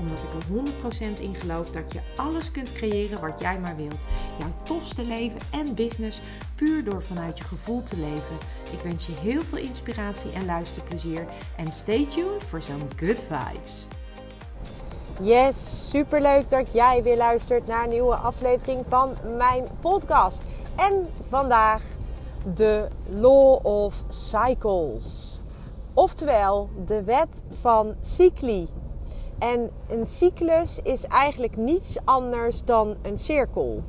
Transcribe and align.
Omdat 0.00 0.18
ik 0.18 0.32
er 0.32 1.16
100% 1.16 1.20
in 1.20 1.34
geloof 1.34 1.70
dat 1.70 1.92
je 1.92 2.00
alles 2.16 2.50
kunt 2.50 2.72
creëren 2.72 3.20
wat 3.20 3.40
jij 3.40 3.58
maar 3.58 3.76
wilt. 3.76 4.04
Jouw 4.38 4.52
tofste 4.62 5.04
leven 5.04 5.40
en 5.50 5.74
business 5.74 6.20
puur 6.54 6.84
door 6.84 7.02
vanuit 7.02 7.38
je 7.38 7.44
gevoel 7.44 7.82
te 7.82 7.96
leven. 7.96 8.36
Ik 8.72 8.80
wens 8.82 9.06
je 9.06 9.12
heel 9.12 9.42
veel 9.42 9.58
inspiratie 9.58 10.32
en 10.32 10.44
luisterplezier. 10.44 11.26
En 11.56 11.72
stay 11.72 12.06
tuned 12.06 12.44
voor 12.44 12.62
zo'n 12.62 12.88
good 12.96 13.24
vibes. 13.28 13.86
Yes, 15.22 15.88
superleuk 15.88 16.50
dat 16.50 16.72
jij 16.72 17.02
weer 17.02 17.16
luistert 17.16 17.66
naar 17.66 17.84
een 17.84 17.90
nieuwe 17.90 18.14
aflevering 18.16 18.84
van 18.88 19.16
mijn 19.36 19.64
podcast. 19.80 20.42
En 20.76 21.08
vandaag 21.28 21.82
de 22.54 22.88
Law 23.08 23.66
of 23.66 23.94
Cycles. 24.08 25.40
Oftewel 25.94 26.68
de 26.86 27.02
wet 27.02 27.44
van 27.60 27.94
cycli. 28.00 28.68
En 29.40 29.70
een 29.88 30.06
cyclus 30.06 30.80
is 30.82 31.06
eigenlijk 31.06 31.56
niets 31.56 31.96
anders 32.04 32.64
dan 32.64 32.96
een 33.02 33.18
cirkel. 33.18 33.82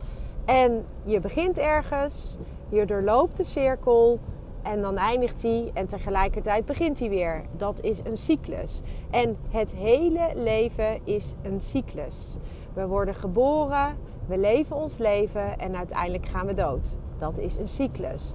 En 0.46 0.86
je 1.04 1.20
begint 1.20 1.58
ergens, 1.58 2.38
je 2.70 2.86
doorloopt 2.86 3.38
de 3.38 3.44
cirkel 3.44 4.20
en 4.62 4.82
dan 4.82 4.98
eindigt 4.98 5.42
hij 5.42 5.72
en 5.74 5.88
tegelijkertijd 5.88 6.66
begint 6.66 7.00
hij 7.00 7.10
weer. 7.10 7.42
Dat 7.58 7.82
is 7.82 8.00
een 8.04 8.18
cyclus. 8.18 8.82
En 9.10 9.38
het 9.50 9.74
hele 9.76 10.32
leven 10.36 11.00
is 11.04 11.36
een 11.42 11.60
cyclus. 11.60 12.38
We 12.74 12.88
worden 12.88 13.16
geboren, 13.16 13.98
we 14.26 14.38
leven 14.38 14.76
ons 14.76 14.98
leven 14.98 15.60
en 15.60 15.76
uiteindelijk 15.76 16.26
gaan 16.26 16.46
we 16.46 16.54
dood. 16.54 16.98
Dat 17.18 17.38
is 17.38 17.58
een 17.58 17.68
cyclus. 17.68 18.34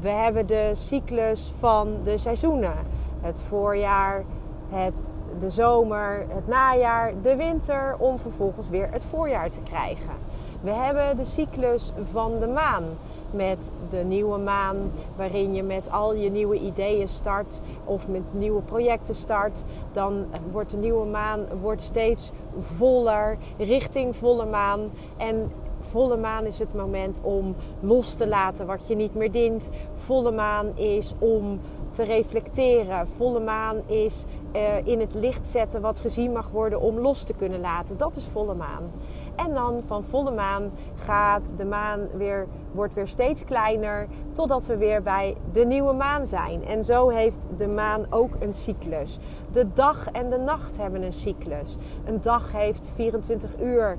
We 0.00 0.08
hebben 0.08 0.46
de 0.46 0.70
cyclus 0.72 1.52
van 1.58 1.96
de 2.02 2.18
seizoenen. 2.18 2.76
Het 3.20 3.42
voorjaar, 3.42 4.24
het, 4.74 5.10
de 5.38 5.50
zomer, 5.50 6.26
het 6.28 6.48
najaar, 6.48 7.12
de 7.22 7.36
winter, 7.36 7.96
om 7.98 8.18
vervolgens 8.18 8.68
weer 8.68 8.88
het 8.90 9.04
voorjaar 9.04 9.50
te 9.50 9.60
krijgen. 9.60 10.12
We 10.60 10.70
hebben 10.70 11.16
de 11.16 11.24
cyclus 11.24 11.92
van 12.12 12.38
de 12.38 12.46
maan 12.46 12.84
met 13.30 13.70
de 13.88 13.96
nieuwe 13.96 14.38
maan, 14.38 14.76
waarin 15.16 15.54
je 15.54 15.62
met 15.62 15.90
al 15.90 16.14
je 16.14 16.30
nieuwe 16.30 16.60
ideeën 16.60 17.08
start 17.08 17.60
of 17.84 18.08
met 18.08 18.22
nieuwe 18.30 18.62
projecten 18.62 19.14
start. 19.14 19.64
Dan 19.92 20.24
wordt 20.50 20.70
de 20.70 20.76
nieuwe 20.76 21.06
maan 21.06 21.40
wordt 21.60 21.82
steeds 21.82 22.30
voller, 22.60 23.38
richting 23.58 24.16
volle 24.16 24.46
maan. 24.46 24.80
En 25.16 25.52
volle 25.80 26.16
maan 26.16 26.46
is 26.46 26.58
het 26.58 26.74
moment 26.74 27.20
om 27.22 27.54
los 27.80 28.14
te 28.14 28.28
laten 28.28 28.66
wat 28.66 28.86
je 28.86 28.96
niet 28.96 29.14
meer 29.14 29.30
dient. 29.30 29.70
Volle 29.94 30.30
maan 30.30 30.76
is 30.76 31.14
om 31.18 31.60
te 31.94 32.02
reflecteren. 32.02 33.08
Volle 33.08 33.40
maan 33.40 33.76
is 33.86 34.24
uh, 34.56 34.86
in 34.86 35.00
het 35.00 35.14
licht 35.14 35.48
zetten 35.48 35.80
wat 35.80 36.00
gezien 36.00 36.32
mag 36.32 36.50
worden 36.50 36.80
om 36.80 36.98
los 36.98 37.22
te 37.22 37.34
kunnen 37.34 37.60
laten. 37.60 37.96
Dat 37.96 38.16
is 38.16 38.26
volle 38.26 38.54
maan. 38.54 38.90
En 39.36 39.54
dan 39.54 39.82
van 39.86 40.04
volle 40.04 40.30
maan 40.30 40.70
gaat 40.94 41.52
de 41.56 41.64
maan 41.64 42.08
weer, 42.16 42.46
wordt 42.72 42.94
weer 42.94 43.08
steeds 43.08 43.44
kleiner 43.44 44.06
totdat 44.32 44.66
we 44.66 44.76
weer 44.76 45.02
bij 45.02 45.36
de 45.52 45.66
nieuwe 45.66 45.92
maan 45.92 46.26
zijn. 46.26 46.64
En 46.64 46.84
zo 46.84 47.08
heeft 47.08 47.46
de 47.56 47.68
maan 47.68 48.06
ook 48.10 48.30
een 48.38 48.54
cyclus. 48.54 49.18
De 49.50 49.72
dag 49.72 50.10
en 50.10 50.30
de 50.30 50.38
nacht 50.38 50.76
hebben 50.76 51.02
een 51.02 51.12
cyclus. 51.12 51.76
Een 52.04 52.20
dag 52.20 52.52
heeft 52.52 52.90
24 52.94 53.60
uur 53.60 53.98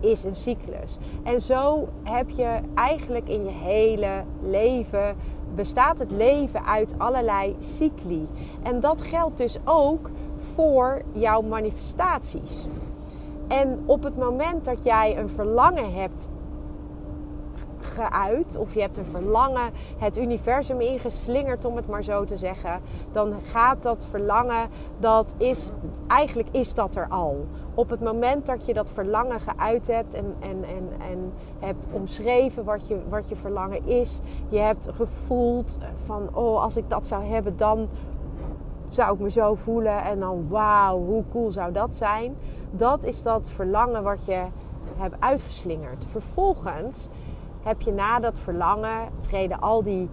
is 0.00 0.24
een 0.24 0.36
cyclus. 0.36 0.98
En 1.22 1.40
zo 1.40 1.88
heb 2.02 2.30
je 2.30 2.60
eigenlijk 2.74 3.28
in 3.28 3.44
je 3.44 3.50
hele 3.50 4.24
leven 4.40 5.16
bestaat 5.56 5.98
het 5.98 6.10
leven 6.10 6.66
uit 6.66 6.94
allerlei 6.98 7.56
cycli. 7.58 8.28
En 8.62 8.80
dat 8.80 9.02
geldt 9.02 9.36
dus 9.36 9.58
ook 9.64 10.10
voor 10.54 11.02
jouw 11.12 11.40
manifestaties. 11.40 12.66
En 13.48 13.82
op 13.86 14.02
het 14.02 14.16
moment 14.16 14.64
dat 14.64 14.84
jij 14.84 15.18
een 15.18 15.28
verlangen 15.28 15.92
hebt 15.92 16.28
geuit, 17.86 18.56
of 18.56 18.74
je 18.74 18.80
hebt 18.80 18.96
een 18.96 19.06
verlangen 19.06 19.70
het 19.98 20.18
universum 20.18 20.80
ingeslingerd, 20.80 21.64
om 21.64 21.76
het 21.76 21.86
maar 21.86 22.04
zo 22.04 22.24
te 22.24 22.36
zeggen, 22.36 22.80
dan 23.12 23.34
gaat 23.46 23.82
dat 23.82 24.06
verlangen, 24.10 24.68
dat 24.98 25.34
is, 25.38 25.70
eigenlijk 26.06 26.48
is 26.50 26.74
dat 26.74 26.94
er 26.94 27.08
al. 27.08 27.46
Op 27.74 27.88
het 27.88 28.00
moment 28.00 28.46
dat 28.46 28.66
je 28.66 28.74
dat 28.74 28.90
verlangen 28.92 29.40
geuit 29.40 29.86
hebt 29.86 30.14
en, 30.14 30.34
en, 30.40 30.64
en, 30.64 30.88
en 31.10 31.32
hebt 31.58 31.88
omschreven 31.90 32.64
wat 32.64 32.88
je, 32.88 32.98
wat 33.08 33.28
je 33.28 33.36
verlangen 33.36 33.86
is, 33.86 34.20
je 34.48 34.58
hebt 34.58 34.88
gevoeld 34.92 35.78
van, 35.94 36.28
oh, 36.32 36.62
als 36.62 36.76
ik 36.76 36.90
dat 36.90 37.06
zou 37.06 37.24
hebben, 37.24 37.56
dan 37.56 37.88
zou 38.88 39.14
ik 39.14 39.20
me 39.20 39.30
zo 39.30 39.54
voelen 39.54 40.02
en 40.02 40.20
dan 40.20 40.48
wauw, 40.48 41.04
hoe 41.04 41.24
cool 41.30 41.50
zou 41.50 41.72
dat 41.72 41.96
zijn? 41.96 42.36
Dat 42.70 43.04
is 43.04 43.22
dat 43.22 43.48
verlangen 43.48 44.02
wat 44.02 44.24
je 44.24 44.44
hebt 44.96 45.14
uitgeslingerd. 45.18 46.06
Vervolgens 46.10 47.08
heb 47.66 47.80
je 47.80 47.92
na 47.92 48.20
dat 48.20 48.38
verlangen 48.38 49.08
treden 49.20 49.60
al 49.60 49.82
die 49.82 50.08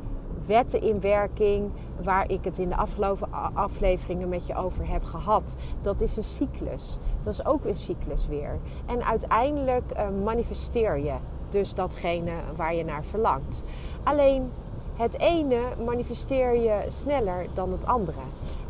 wetten 0.46 0.82
in 0.82 1.00
werking 1.00 1.72
waar 2.04 2.30
ik 2.30 2.44
het 2.44 2.58
in 2.58 2.70
de 2.70 2.76
afgelopen 2.76 3.28
afleveringen 3.54 4.30
met 4.30 4.48
je 4.48 4.56
over 4.56 4.88
heb 4.88 5.04
gehad. 5.04 5.56
Dat 5.82 6.02
is 6.02 6.18
een 6.18 6.24
cyclus. 6.24 6.98
Dat 7.24 7.34
is 7.34 7.46
ook 7.46 7.66
een 7.66 7.76
cyclus 7.76 8.28
weer. 8.28 8.60
En 8.86 9.04
uiteindelijk 9.04 9.84
uh, 9.98 10.08
manifesteer 10.24 10.98
je 10.98 11.14
dus 11.50 11.74
datgene 11.74 12.32
waar 12.56 12.76
je 12.76 12.86
naar 12.86 13.04
verlangt. 13.04 13.64
Alleen 14.04 14.52
het 14.96 15.20
ene 15.20 15.60
manifesteer 15.86 16.56
je 16.56 16.84
sneller 16.88 17.46
dan 17.54 17.72
het 17.72 17.86
andere. 17.86 18.20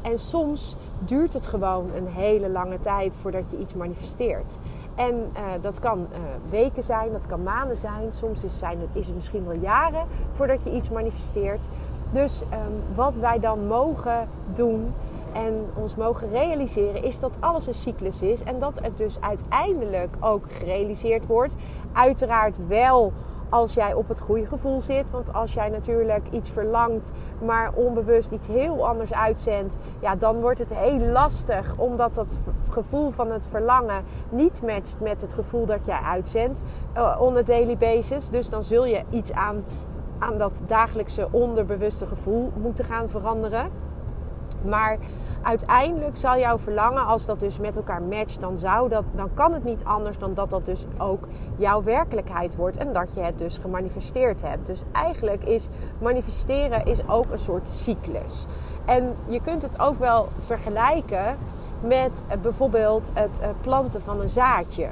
En 0.01 0.19
soms 0.19 0.75
duurt 0.99 1.33
het 1.33 1.47
gewoon 1.47 1.89
een 1.95 2.07
hele 2.07 2.49
lange 2.49 2.79
tijd 2.79 3.17
voordat 3.17 3.51
je 3.51 3.59
iets 3.59 3.73
manifesteert. 3.73 4.59
En 4.95 5.15
uh, 5.15 5.41
dat 5.61 5.79
kan 5.79 5.99
uh, 5.99 6.17
weken 6.49 6.83
zijn, 6.83 7.11
dat 7.11 7.25
kan 7.25 7.43
maanden 7.43 7.77
zijn. 7.77 8.11
Soms 8.11 8.43
is, 8.43 8.59
zijn 8.59 8.79
is 8.91 9.05
het 9.05 9.15
misschien 9.15 9.45
wel 9.45 9.57
jaren 9.57 10.07
voordat 10.31 10.63
je 10.63 10.71
iets 10.71 10.89
manifesteert. 10.89 11.69
Dus 12.11 12.41
um, 12.41 12.95
wat 12.95 13.17
wij 13.17 13.39
dan 13.39 13.67
mogen 13.67 14.27
doen 14.53 14.93
en 15.33 15.65
ons 15.73 15.95
mogen 15.95 16.29
realiseren 16.29 17.03
is 17.03 17.19
dat 17.19 17.31
alles 17.39 17.67
een 17.67 17.73
cyclus 17.73 18.21
is. 18.21 18.43
En 18.43 18.59
dat 18.59 18.79
het 18.81 18.97
dus 18.97 19.17
uiteindelijk 19.19 20.15
ook 20.19 20.51
gerealiseerd 20.51 21.25
wordt. 21.25 21.55
Uiteraard 21.93 22.67
wel 22.67 23.13
als 23.53 23.73
jij 23.73 23.93
op 23.93 24.07
het 24.07 24.19
goede 24.19 24.45
gevoel 24.45 24.81
zit. 24.81 25.11
Want 25.11 25.33
als 25.33 25.53
jij 25.53 25.69
natuurlijk 25.69 26.27
iets 26.31 26.49
verlangt, 26.49 27.11
maar 27.41 27.71
onbewust 27.73 28.31
iets 28.31 28.47
heel 28.47 28.87
anders 28.87 29.13
uitzendt, 29.13 29.77
ja, 29.99 30.15
dan 30.15 30.41
wordt 30.41 30.59
het 30.59 30.73
heel 30.73 30.99
lastig 30.99 31.75
omdat 31.77 32.15
dat 32.15 32.37
gevoel 32.69 33.11
van 33.11 33.31
het 33.31 33.47
verlangen 33.49 34.03
niet 34.29 34.61
matcht 34.61 34.99
met 34.99 35.21
het 35.21 35.33
gevoel 35.33 35.65
dat 35.65 35.85
jij 35.85 35.99
uitzendt 35.99 36.63
uh, 36.97 37.17
on 37.19 37.37
a 37.37 37.41
daily 37.41 37.77
basis. 37.77 38.29
Dus 38.29 38.49
dan 38.49 38.63
zul 38.63 38.85
je 38.85 39.03
iets 39.09 39.31
aan, 39.31 39.63
aan 40.19 40.37
dat 40.37 40.61
dagelijkse 40.67 41.27
onderbewuste 41.31 42.05
gevoel 42.05 42.51
moeten 42.61 42.85
gaan 42.85 43.09
veranderen. 43.09 43.71
Maar 44.63 44.97
uiteindelijk 45.41 46.17
zal 46.17 46.37
jouw 46.37 46.57
verlangen, 46.57 47.05
als 47.05 47.25
dat 47.25 47.39
dus 47.39 47.59
met 47.59 47.75
elkaar 47.77 48.01
matcht, 48.01 48.41
dan, 48.41 48.57
zou 48.57 48.89
dat, 48.89 49.03
dan 49.11 49.29
kan 49.33 49.53
het 49.53 49.63
niet 49.63 49.83
anders 49.83 50.17
dan 50.17 50.33
dat 50.33 50.49
dat 50.49 50.65
dus 50.65 50.85
ook 50.97 51.27
jouw 51.55 51.83
werkelijkheid 51.83 52.55
wordt 52.55 52.77
en 52.77 52.93
dat 52.93 53.13
je 53.13 53.19
het 53.19 53.39
dus 53.39 53.57
gemanifesteerd 53.57 54.41
hebt. 54.41 54.67
Dus 54.67 54.83
eigenlijk 54.91 55.43
is 55.43 55.69
manifesteren 56.01 56.85
is 56.85 57.07
ook 57.07 57.31
een 57.31 57.39
soort 57.39 57.67
cyclus. 57.67 58.45
En 58.85 59.15
je 59.27 59.41
kunt 59.41 59.61
het 59.61 59.79
ook 59.79 59.99
wel 59.99 60.27
vergelijken 60.39 61.37
met 61.79 62.23
bijvoorbeeld 62.41 63.11
het 63.13 63.39
eh, 63.39 63.49
planten 63.61 64.01
van 64.01 64.21
een 64.21 64.29
zaadje 64.29 64.89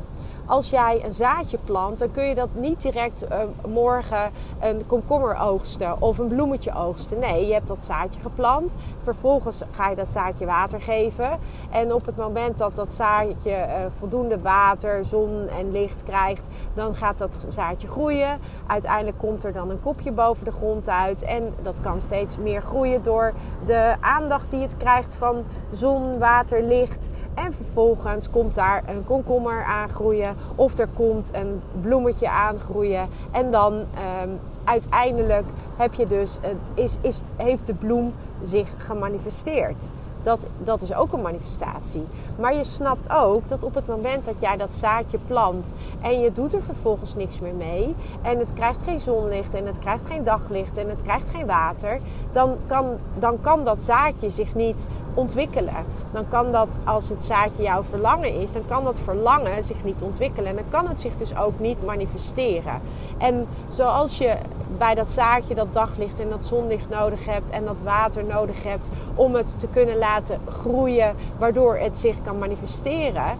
als 0.51 0.69
jij 0.69 1.01
een 1.05 1.13
zaadje 1.13 1.57
plant, 1.57 1.99
dan 1.99 2.11
kun 2.11 2.23
je 2.23 2.35
dat 2.35 2.49
niet 2.53 2.81
direct 2.81 3.23
uh, 3.23 3.37
morgen 3.67 4.31
een 4.59 4.85
komkommer 4.85 5.37
oogsten 5.39 6.01
of 6.01 6.17
een 6.17 6.27
bloemetje 6.27 6.75
oogsten. 6.75 7.19
Nee, 7.19 7.47
je 7.47 7.53
hebt 7.53 7.67
dat 7.67 7.83
zaadje 7.83 8.21
geplant. 8.21 8.75
Vervolgens 8.99 9.61
ga 9.71 9.89
je 9.89 9.95
dat 9.95 10.07
zaadje 10.07 10.45
water 10.45 10.81
geven. 10.81 11.39
En 11.69 11.93
op 11.93 12.05
het 12.05 12.17
moment 12.17 12.57
dat 12.57 12.75
dat 12.75 12.93
zaadje 12.93 13.49
uh, 13.49 13.73
voldoende 13.97 14.39
water, 14.39 15.05
zon 15.05 15.47
en 15.57 15.71
licht 15.71 16.03
krijgt, 16.03 16.45
dan 16.73 16.95
gaat 16.95 17.19
dat 17.19 17.45
zaadje 17.49 17.87
groeien. 17.87 18.39
Uiteindelijk 18.67 19.17
komt 19.17 19.43
er 19.43 19.53
dan 19.53 19.69
een 19.69 19.81
kopje 19.81 20.11
boven 20.11 20.45
de 20.45 20.51
grond 20.51 20.89
uit. 20.89 21.23
En 21.23 21.53
dat 21.61 21.81
kan 21.81 22.01
steeds 22.01 22.37
meer 22.37 22.61
groeien 22.61 23.03
door 23.03 23.33
de 23.65 23.95
aandacht 23.99 24.49
die 24.49 24.61
het 24.61 24.77
krijgt 24.77 25.13
van 25.13 25.43
zon, 25.71 26.19
water, 26.19 26.63
licht. 26.63 27.11
En 27.33 27.53
vervolgens 27.53 28.29
komt 28.29 28.55
daar 28.55 28.83
een 28.87 29.03
komkommer 29.03 29.63
aangroeien 29.63 30.35
of 30.55 30.77
er 30.77 30.87
komt 30.93 31.31
een 31.33 31.61
bloemetje 31.81 32.29
aangroeien. 32.29 33.07
En 33.31 33.51
dan 33.51 33.73
ehm, 33.73 34.29
uiteindelijk 34.63 35.45
heb 35.77 35.93
je 35.93 36.07
dus, 36.07 36.39
is, 36.73 36.97
is, 37.01 37.21
heeft 37.35 37.65
de 37.65 37.73
bloem 37.73 38.13
zich 38.43 38.67
gemanifesteerd. 38.77 39.91
Dat, 40.23 40.47
dat 40.63 40.81
is 40.81 40.93
ook 40.93 41.13
een 41.13 41.21
manifestatie. 41.21 42.03
Maar 42.39 42.55
je 42.55 42.63
snapt 42.63 43.09
ook 43.13 43.47
dat 43.47 43.63
op 43.63 43.75
het 43.75 43.87
moment 43.87 44.25
dat 44.25 44.35
jij 44.39 44.57
dat 44.57 44.73
zaadje 44.73 45.17
plant 45.27 45.73
en 46.01 46.19
je 46.19 46.31
doet 46.31 46.53
er 46.53 46.61
vervolgens 46.61 47.15
niks 47.15 47.39
meer 47.39 47.53
mee 47.53 47.95
en 48.21 48.39
het 48.39 48.53
krijgt 48.53 48.83
geen 48.83 48.99
zonlicht 48.99 49.53
en 49.53 49.65
het 49.65 49.79
krijgt 49.79 50.05
geen 50.05 50.23
daglicht 50.23 50.77
en 50.77 50.89
het 50.89 51.01
krijgt 51.01 51.29
geen 51.29 51.45
water, 51.45 51.99
dan 52.31 52.55
kan, 52.67 52.85
dan 53.19 53.41
kan 53.41 53.63
dat 53.63 53.81
zaadje 53.81 54.29
zich 54.29 54.55
niet 54.55 54.87
ontwikkelen. 55.13 55.85
Dan 56.11 56.27
kan 56.27 56.51
dat, 56.51 56.77
als 56.83 57.09
het 57.09 57.23
zaadje 57.23 57.63
jouw 57.63 57.83
verlangen 57.83 58.33
is, 58.33 58.51
dan 58.51 58.65
kan 58.67 58.83
dat 58.83 58.99
verlangen 58.99 59.63
zich 59.63 59.83
niet 59.83 60.01
ontwikkelen. 60.01 60.49
En 60.49 60.55
dan 60.55 60.69
kan 60.69 60.87
het 60.87 61.01
zich 61.01 61.17
dus 61.17 61.35
ook 61.37 61.59
niet 61.59 61.85
manifesteren. 61.85 62.81
En 63.17 63.47
zoals 63.69 64.17
je 64.17 64.35
bij 64.77 64.95
dat 64.95 65.09
zaadje 65.09 65.55
dat 65.55 65.73
daglicht 65.73 66.19
en 66.19 66.29
dat 66.29 66.43
zonlicht 66.43 66.89
nodig 66.89 67.25
hebt 67.25 67.49
en 67.49 67.65
dat 67.65 67.81
water 67.81 68.23
nodig 68.23 68.63
hebt 68.63 68.89
om 69.15 69.35
het 69.35 69.59
te 69.59 69.67
kunnen 69.67 69.97
laten 69.97 70.39
groeien, 70.47 71.15
waardoor 71.37 71.77
het 71.77 71.97
zich 71.97 72.15
kan 72.23 72.37
manifesteren. 72.37 73.37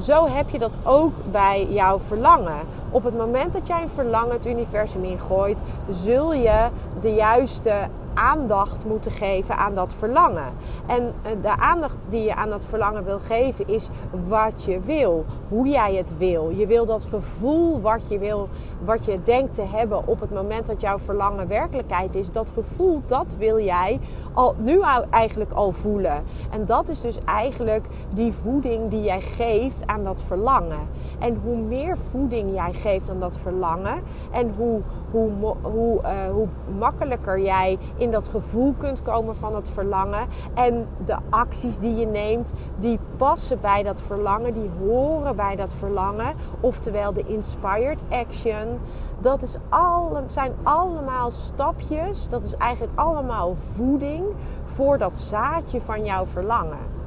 Zo 0.00 0.28
heb 0.28 0.50
je 0.50 0.58
dat 0.58 0.76
ook 0.82 1.12
bij 1.30 1.66
jouw 1.70 1.98
verlangen. 1.98 2.60
Op 2.90 3.04
het 3.04 3.16
moment 3.16 3.52
dat 3.52 3.66
jij 3.66 3.82
een 3.82 3.88
verlangen 3.88 4.32
het 4.32 4.46
universum 4.46 5.04
ingooit, 5.04 5.62
zul 5.90 6.32
je 6.32 6.66
de 7.00 7.14
juiste 7.14 7.72
aandacht 8.20 8.84
moeten 8.84 9.10
geven 9.10 9.56
aan 9.56 9.74
dat 9.74 9.94
verlangen. 9.98 10.52
En 10.86 11.12
eh, 11.22 11.32
de 11.42 11.58
aandacht 11.58 11.98
die 12.08 12.22
je 12.22 12.34
aan 12.34 12.50
dat 12.50 12.66
verlangen 12.66 13.04
wil 13.04 13.18
geven 13.18 13.68
is 13.68 13.88
wat 14.28 14.64
je 14.64 14.80
wil, 14.80 15.24
hoe 15.48 15.68
jij 15.68 15.94
het 15.94 16.18
wil. 16.18 16.50
Je 16.50 16.66
wil 16.66 16.86
dat 16.86 17.04
gevoel 17.04 17.80
wat 17.80 18.08
je 18.08 18.18
wil, 18.18 18.48
wat 18.84 19.04
je 19.04 19.22
denkt 19.22 19.54
te 19.54 19.62
hebben 19.62 20.06
op 20.06 20.20
het 20.20 20.30
moment 20.30 20.66
dat 20.66 20.80
jouw 20.80 20.98
verlangen 20.98 21.48
werkelijkheid 21.48 22.14
is. 22.14 22.30
Dat 22.30 22.52
gevoel, 22.54 23.02
dat 23.06 23.36
wil 23.38 23.60
jij 23.60 24.00
al, 24.32 24.54
nu 24.58 24.80
eigenlijk 25.10 25.52
al 25.52 25.72
voelen. 25.72 26.22
En 26.50 26.66
dat 26.66 26.88
is 26.88 27.00
dus 27.00 27.18
eigenlijk 27.24 27.86
die 28.14 28.32
voeding 28.32 28.90
die 28.90 29.02
jij 29.02 29.20
geeft 29.20 29.86
aan 29.86 30.02
dat 30.02 30.22
verlangen. 30.22 30.88
En 31.18 31.40
hoe 31.44 31.56
meer 31.56 31.96
voeding 32.10 32.54
jij 32.54 32.72
geeft 32.72 33.10
aan 33.10 33.20
dat 33.20 33.36
verlangen 33.36 34.02
en 34.30 34.54
hoe, 34.56 34.80
hoe, 35.10 35.30
hoe, 35.62 36.00
uh, 36.02 36.10
hoe 36.32 36.48
makkelijker 36.78 37.40
jij 37.40 37.78
in 37.96 38.09
dat 38.10 38.28
gevoel 38.28 38.74
kunt 38.78 39.02
komen 39.02 39.36
van 39.36 39.54
het 39.54 39.68
verlangen. 39.68 40.26
En 40.54 40.86
de 41.04 41.16
acties 41.30 41.78
die 41.78 41.96
je 41.96 42.06
neemt, 42.06 42.52
die 42.78 42.98
passen 43.16 43.60
bij 43.60 43.82
dat 43.82 44.02
verlangen, 44.02 44.52
die 44.52 44.70
horen 44.80 45.36
bij 45.36 45.56
dat 45.56 45.72
verlangen. 45.72 46.34
Oftewel 46.60 47.12
de 47.12 47.24
inspired 47.26 48.02
action. 48.08 48.78
Dat 49.20 49.42
is 49.42 49.56
alle, 49.68 50.22
zijn 50.26 50.52
allemaal 50.62 51.30
stapjes, 51.30 52.28
dat 52.28 52.44
is 52.44 52.54
eigenlijk 52.54 52.98
allemaal 52.98 53.54
voeding 53.74 54.24
voor 54.64 54.98
dat 54.98 55.18
zaadje 55.18 55.80
van 55.80 56.04
jouw 56.04 56.26
verlangen. 56.26 56.98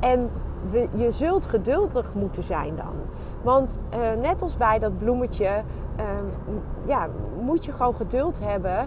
En 0.00 0.30
je 0.94 1.10
zult 1.10 1.46
geduldig 1.46 2.14
moeten 2.14 2.42
zijn 2.42 2.76
dan. 2.76 2.94
Want 3.42 3.80
uh, 3.94 3.98
net 4.22 4.42
als 4.42 4.56
bij 4.56 4.78
dat 4.78 4.98
bloemetje 4.98 5.62
Ehm, 6.00 6.24
ja, 6.84 7.08
moet 7.40 7.64
je 7.64 7.72
gewoon 7.72 7.94
geduld 7.94 8.40
hebben 8.42 8.78
eh, 8.78 8.86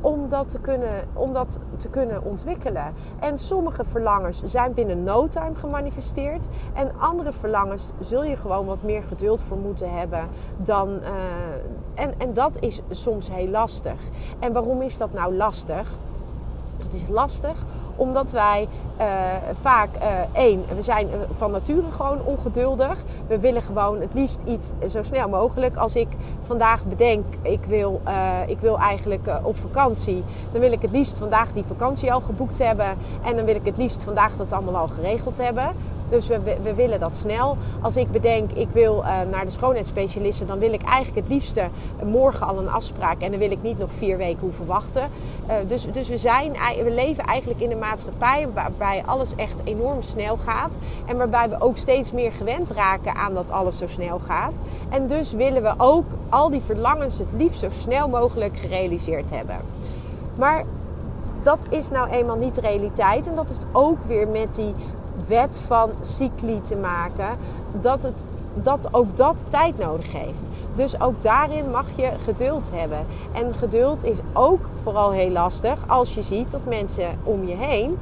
om 0.00 0.28
dat, 0.28 0.48
te 0.48 0.60
kunnen, 0.60 1.04
om 1.12 1.32
dat 1.32 1.60
te 1.76 1.88
kunnen 1.88 2.24
ontwikkelen. 2.24 2.94
En 3.20 3.38
sommige 3.38 3.84
verlangens 3.84 4.42
zijn 4.42 4.74
binnen 4.74 5.02
no 5.02 5.28
time 5.28 5.54
gemanifesteerd. 5.54 6.48
En 6.74 6.98
andere 6.98 7.32
verlangens 7.32 7.92
zul 7.98 8.24
je 8.24 8.36
gewoon 8.36 8.66
wat 8.66 8.82
meer 8.82 9.02
geduld 9.02 9.42
voor 9.42 9.56
moeten 9.56 9.94
hebben 9.94 10.28
dan. 10.56 10.88
Uh, 10.88 11.08
en, 11.94 12.12
en 12.18 12.32
dat 12.32 12.60
is 12.60 12.80
soms 12.90 13.30
heel 13.30 13.48
lastig. 13.48 14.00
En 14.38 14.52
waarom 14.52 14.82
is 14.82 14.98
dat 14.98 15.12
nou 15.12 15.34
lastig? 15.34 15.88
Is 16.94 17.08
lastig 17.08 17.64
omdat 17.96 18.30
wij 18.30 18.68
uh, 19.00 19.06
vaak, 19.52 19.88
uh, 19.96 20.02
één, 20.32 20.64
we 20.74 20.82
zijn 20.82 21.08
van 21.30 21.50
nature 21.50 21.90
gewoon 21.90 22.24
ongeduldig. 22.24 23.02
We 23.26 23.38
willen 23.38 23.62
gewoon 23.62 24.00
het 24.00 24.14
liefst 24.14 24.42
iets 24.46 24.72
zo 24.88 25.02
snel 25.02 25.28
mogelijk. 25.28 25.76
Als 25.76 25.96
ik 25.96 26.08
vandaag 26.40 26.84
bedenk, 26.84 27.24
ik 27.42 27.64
wil, 27.64 28.00
ik 28.46 28.58
wil 28.58 28.78
eigenlijk 28.78 29.30
op 29.42 29.56
vakantie. 29.56 30.24
Dan 30.52 30.60
wil 30.60 30.72
ik 30.72 30.82
het 30.82 30.90
liefst 30.90 31.18
vandaag 31.18 31.52
die 31.52 31.64
vakantie 31.64 32.12
al 32.12 32.20
geboekt 32.20 32.58
hebben. 32.58 32.98
En 33.24 33.36
dan 33.36 33.44
wil 33.44 33.54
ik 33.54 33.64
het 33.64 33.76
liefst 33.76 34.02
vandaag 34.02 34.36
dat 34.36 34.52
allemaal 34.52 34.76
al 34.76 34.88
geregeld 34.88 35.36
hebben. 35.36 35.68
Dus 36.12 36.26
we, 36.62 36.74
willen 36.74 37.00
dat 37.00 37.16
snel. 37.16 37.56
Als 37.80 37.96
ik 37.96 38.10
bedenk, 38.10 38.52
ik 38.52 38.68
wil 38.70 38.98
uh, 38.98 39.08
naar 39.30 39.44
de 39.44 39.50
schoonheidsspecialisten, 39.50 40.46
dan 40.46 40.58
wil 40.58 40.72
ik 40.72 40.82
eigenlijk 40.82 41.26
het 41.26 41.34
liefste 41.34 41.68
morgen 42.04 42.46
al 42.46 42.58
een 42.58 42.70
afspraak. 42.70 43.20
En 43.20 43.30
dan 43.30 43.38
wil 43.38 43.50
ik 43.50 43.62
niet 43.62 43.78
nog 43.78 43.90
vier 43.98 44.16
weken 44.16 44.40
hoeven 44.40 44.66
wachten. 44.66 45.10
Uh, 45.48 45.54
dus 45.66 45.86
dus 45.92 46.08
we, 46.08 46.16
zijn, 46.16 46.52
we 46.84 46.90
leven 46.90 47.24
eigenlijk 47.24 47.60
in 47.60 47.70
een 47.70 47.78
maatschappij 47.78 48.48
waarbij 48.54 49.02
alles 49.06 49.34
echt 49.36 49.60
enorm 49.64 50.02
snel 50.02 50.36
gaat. 50.36 50.76
En 51.06 51.16
waarbij 51.16 51.48
we 51.48 51.56
ook 51.58 51.76
steeds 51.76 52.12
meer 52.12 52.32
gewend 52.32 52.70
raken 52.70 53.14
aan 53.14 53.34
dat 53.34 53.50
alles 53.50 53.78
zo 53.78 53.86
snel 53.86 54.18
gaat. 54.18 54.54
En 54.88 55.06
dus 55.06 55.32
willen 55.32 55.62
we 55.62 55.74
ook 55.76 56.06
al 56.28 56.50
die 56.50 56.62
verlangens 56.66 57.18
het 57.18 57.32
liefst 57.36 57.60
zo 57.60 57.68
snel 57.70 58.08
mogelijk 58.08 58.56
gerealiseerd 58.56 59.30
hebben. 59.30 59.56
Maar 60.34 60.64
dat 61.42 61.66
is 61.68 61.90
nou 61.90 62.10
eenmaal 62.10 62.36
niet 62.36 62.54
de 62.54 62.60
realiteit. 62.60 63.26
En 63.26 63.34
dat 63.34 63.48
heeft 63.48 63.66
ook 63.72 64.02
weer 64.06 64.28
met 64.28 64.54
die 64.54 64.74
wet 65.26 65.60
van 65.66 65.90
cycli 66.00 66.62
te 66.62 66.76
maken. 66.76 67.36
Dat, 67.80 68.02
het, 68.02 68.26
dat 68.54 68.88
ook 68.90 69.16
dat 69.16 69.44
tijd 69.48 69.78
nodig 69.78 70.12
heeft. 70.12 70.48
Dus 70.74 71.00
ook 71.00 71.22
daarin 71.22 71.70
mag 71.70 71.86
je 71.96 72.10
geduld 72.24 72.70
hebben. 72.72 73.06
En 73.32 73.54
geduld 73.54 74.04
is 74.04 74.18
ook 74.32 74.68
vooral 74.82 75.10
heel 75.10 75.30
lastig 75.30 75.78
als 75.86 76.14
je 76.14 76.22
ziet 76.22 76.50
dat 76.50 76.64
mensen 76.66 77.18
om 77.22 77.46
je 77.46 77.54
heen 77.54 77.98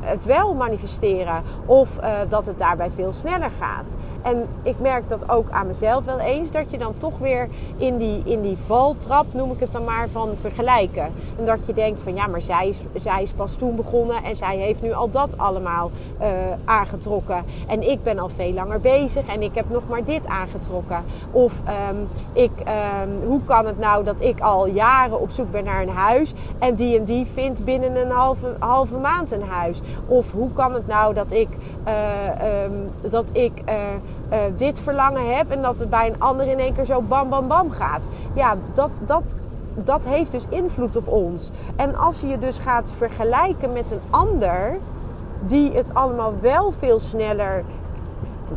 het 0.00 0.24
wel 0.24 0.54
manifesteren 0.54 1.42
of 1.66 1.88
uh, 1.98 2.06
dat 2.28 2.46
het 2.46 2.58
daarbij 2.58 2.90
veel 2.90 3.12
sneller 3.12 3.50
gaat. 3.58 3.96
En 4.22 4.46
ik 4.62 4.80
merk 4.80 5.08
dat 5.08 5.30
ook 5.30 5.50
aan 5.50 5.66
mezelf 5.66 6.04
wel 6.04 6.18
eens, 6.18 6.50
dat 6.50 6.70
je 6.70 6.78
dan 6.78 6.94
toch 6.96 7.18
weer 7.18 7.48
in 7.76 7.96
die, 7.96 8.22
in 8.24 8.42
die 8.42 8.56
valtrap, 8.66 9.26
noem 9.32 9.52
ik 9.52 9.60
het 9.60 9.72
dan 9.72 9.84
maar, 9.84 10.08
van 10.08 10.30
vergelijken. 10.40 11.12
En 11.38 11.44
dat 11.44 11.66
je 11.66 11.72
denkt 11.72 12.00
van 12.00 12.14
ja, 12.14 12.26
maar 12.26 12.40
zij 12.40 12.68
is, 12.68 12.80
zij 12.94 13.22
is 13.22 13.30
pas 13.30 13.54
toen 13.54 13.76
begonnen 13.76 14.24
en 14.24 14.36
zij 14.36 14.56
heeft 14.56 14.82
nu 14.82 14.92
al 14.92 15.10
dat 15.10 15.38
allemaal 15.38 15.90
uh, 16.20 16.26
aangetrokken. 16.64 17.44
En 17.66 17.90
ik 17.90 18.02
ben 18.02 18.18
al 18.18 18.28
veel 18.28 18.52
langer 18.52 18.80
bezig 18.80 19.26
en 19.26 19.42
ik 19.42 19.54
heb 19.54 19.70
nog 19.70 19.82
maar 19.88 20.04
dit 20.04 20.26
aangetrokken. 20.26 21.04
Of 21.30 21.52
um, 21.90 22.08
ik, 22.32 22.50
um, 22.60 23.28
hoe 23.28 23.40
kan 23.44 23.66
het 23.66 23.78
nou 23.78 24.04
dat 24.04 24.20
ik 24.20 24.40
al 24.40 24.66
jaren 24.66 25.20
op 25.20 25.30
zoek 25.30 25.50
ben 25.50 25.64
naar 25.64 25.82
een 25.82 25.88
huis 25.88 26.34
en 26.58 26.74
die 26.74 26.98
en 26.98 27.04
die 27.04 27.26
vindt 27.26 27.64
binnen 27.64 27.96
een 27.96 28.10
halve, 28.10 28.56
halve 28.58 28.96
maand 28.96 29.30
een 29.32 29.40
huis? 29.40 29.48
Of 30.06 30.32
hoe 30.32 30.52
kan 30.52 30.74
het 30.74 30.86
nou 30.86 31.14
dat 31.14 31.32
ik, 31.32 31.48
uh, 31.86 32.64
um, 32.64 32.90
dat 33.10 33.30
ik 33.32 33.52
uh, 33.68 33.74
uh, 34.32 34.38
dit 34.56 34.80
verlangen 34.80 35.36
heb 35.36 35.50
en 35.50 35.62
dat 35.62 35.78
het 35.78 35.90
bij 35.90 36.06
een 36.06 36.20
ander 36.20 36.48
in 36.48 36.58
één 36.58 36.74
keer 36.74 36.84
zo 36.84 37.00
bam 37.00 37.28
bam 37.28 37.48
bam 37.48 37.70
gaat? 37.70 38.06
Ja, 38.32 38.56
dat, 38.74 38.90
dat, 39.06 39.36
dat 39.74 40.06
heeft 40.06 40.32
dus 40.32 40.44
invloed 40.48 40.96
op 40.96 41.08
ons. 41.08 41.50
En 41.76 41.96
als 41.96 42.20
je 42.20 42.26
je 42.26 42.38
dus 42.38 42.58
gaat 42.58 42.92
vergelijken 42.96 43.72
met 43.72 43.90
een 43.90 44.00
ander 44.10 44.78
die 45.40 45.72
het 45.72 45.94
allemaal 45.94 46.34
wel 46.40 46.72
veel 46.72 46.98
sneller 46.98 47.64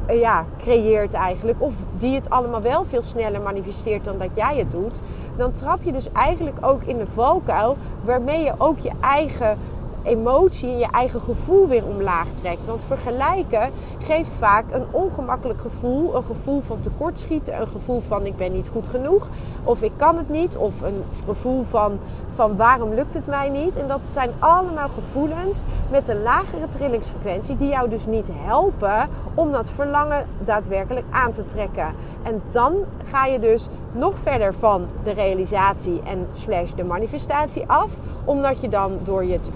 ja, 0.07 0.45
creëert 0.57 1.13
eigenlijk. 1.13 1.61
Of 1.61 1.73
die 1.97 2.15
het 2.15 2.29
allemaal 2.29 2.61
wel 2.61 2.85
veel 2.85 3.01
sneller 3.01 3.41
manifesteert 3.41 4.05
dan 4.05 4.17
dat 4.17 4.35
jij 4.35 4.57
het 4.57 4.71
doet. 4.71 4.99
Dan 5.37 5.53
trap 5.53 5.83
je 5.83 5.91
dus 5.91 6.11
eigenlijk 6.11 6.57
ook 6.61 6.81
in 6.83 6.97
de 6.97 7.07
valkuil 7.13 7.77
waarmee 8.03 8.43
je 8.43 8.53
ook 8.57 8.79
je 8.79 8.91
eigen 8.99 9.57
emotie 10.03 10.69
en 10.69 10.77
je 10.77 10.87
eigen 10.91 11.21
gevoel 11.21 11.67
weer 11.67 11.85
omlaag 11.85 12.27
trekt. 12.27 12.65
Want 12.65 12.83
vergelijken 12.87 13.71
geeft 13.99 14.31
vaak 14.39 14.65
een 14.71 14.85
ongemakkelijk 14.91 15.61
gevoel. 15.61 16.15
Een 16.15 16.23
gevoel 16.23 16.61
van 16.61 16.79
tekortschieten, 16.79 17.61
een 17.61 17.67
gevoel 17.67 18.01
van 18.07 18.25
ik 18.25 18.35
ben 18.35 18.51
niet 18.51 18.69
goed 18.69 18.87
genoeg. 18.87 19.27
Of 19.63 19.81
ik 19.81 19.91
kan 19.95 20.17
het 20.17 20.29
niet. 20.29 20.57
Of 20.57 20.81
een 20.81 21.03
gevoel 21.25 21.65
van, 21.69 21.99
van 22.33 22.57
waarom 22.57 22.93
lukt 22.93 23.13
het 23.13 23.27
mij 23.27 23.49
niet. 23.49 23.77
En 23.77 23.87
dat 23.87 24.07
zijn 24.07 24.29
allemaal 24.39 24.89
gevoelens 24.89 25.61
met 25.89 26.09
een 26.09 26.21
lagere 26.21 26.69
trillingsfrequentie 26.69 27.57
die 27.57 27.69
jou 27.69 27.89
dus 27.89 28.05
niet 28.05 28.29
helpen 28.33 29.09
om 29.33 29.51
dat 29.51 29.69
verlangen 29.69 30.25
daadwerkelijk 30.43 31.05
aan 31.09 31.31
te 31.31 31.43
trekken. 31.43 31.87
En 32.23 32.41
dan 32.51 32.73
ga 33.05 33.25
je 33.25 33.39
dus 33.39 33.67
nog 33.91 34.19
verder 34.19 34.53
van 34.53 34.85
de 35.03 35.11
realisatie 35.11 36.01
en 36.05 36.27
slash 36.33 36.71
de 36.71 36.83
manifestatie 36.83 37.63
af. 37.67 37.91
Omdat 38.25 38.61
je 38.61 38.69
dan 38.69 38.99
door 39.03 39.25
je 39.25 39.41
te 39.41 39.51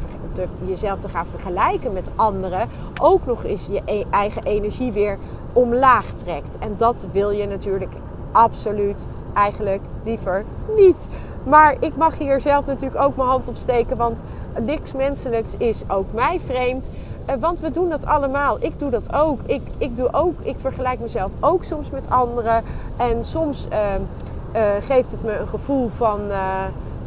jezelf 0.66 1.00
te 1.00 1.10
gaan 1.10 1.26
vergelijken 1.26 1.94
met 1.94 2.10
anderen, 2.16 2.70
ook 3.02 3.26
nog 3.26 3.44
eens 3.44 3.68
je 3.68 3.82
e-, 3.86 4.04
eigen 4.10 4.44
energie 4.44 4.92
weer 4.92 5.18
omlaag 5.54 6.06
trekt. 6.06 6.58
En 6.58 6.74
dat 6.78 7.06
wil 7.12 7.32
je 7.32 7.48
natuurlijk 7.48 7.94
absoluut 8.32 9.08
eigenlijk 9.34 9.82
liever 10.04 10.46
niet. 10.76 11.08
Maar 11.44 11.76
ik 11.80 11.96
mag 11.96 12.18
hier 12.18 12.42
zelf 12.42 12.66
natuurlijk 12.66 13.02
ook 13.02 13.16
mijn 13.16 13.30
hand 13.30 13.48
op 13.48 13.56
steken, 13.56 13.98
want 13.98 14.24
niks 14.60 14.94
menselijks 14.94 15.52
is 15.58 15.84
ook 15.88 16.14
mij 16.14 16.40
vreemd. 16.40 16.90
Eh, 17.26 17.36
want 17.40 17.60
we 17.60 17.72
doen 17.72 17.90
dat 17.90 18.06
allemaal. 18.06 18.58
Ik 18.60 18.80
doe 18.80 18.90
dat 18.90 19.14
ook. 19.14 19.40
Ik, 19.46 19.62
ik, 19.78 19.96
doe 19.96 20.14
ook. 20.14 20.40
ik 20.42 20.56
vergelijk 20.60 21.00
mezelf 21.00 21.32
ook 21.40 21.64
soms 21.64 21.90
met 21.90 22.10
anderen. 22.10 22.64
En 22.98 23.24
soms 23.24 23.68
ehm, 23.70 24.02
eh, 24.52 24.62
geeft 24.82 25.12
het 25.12 25.24
me 25.24 25.38
een 25.38 25.48
gevoel 25.48 25.90
van 25.96 26.20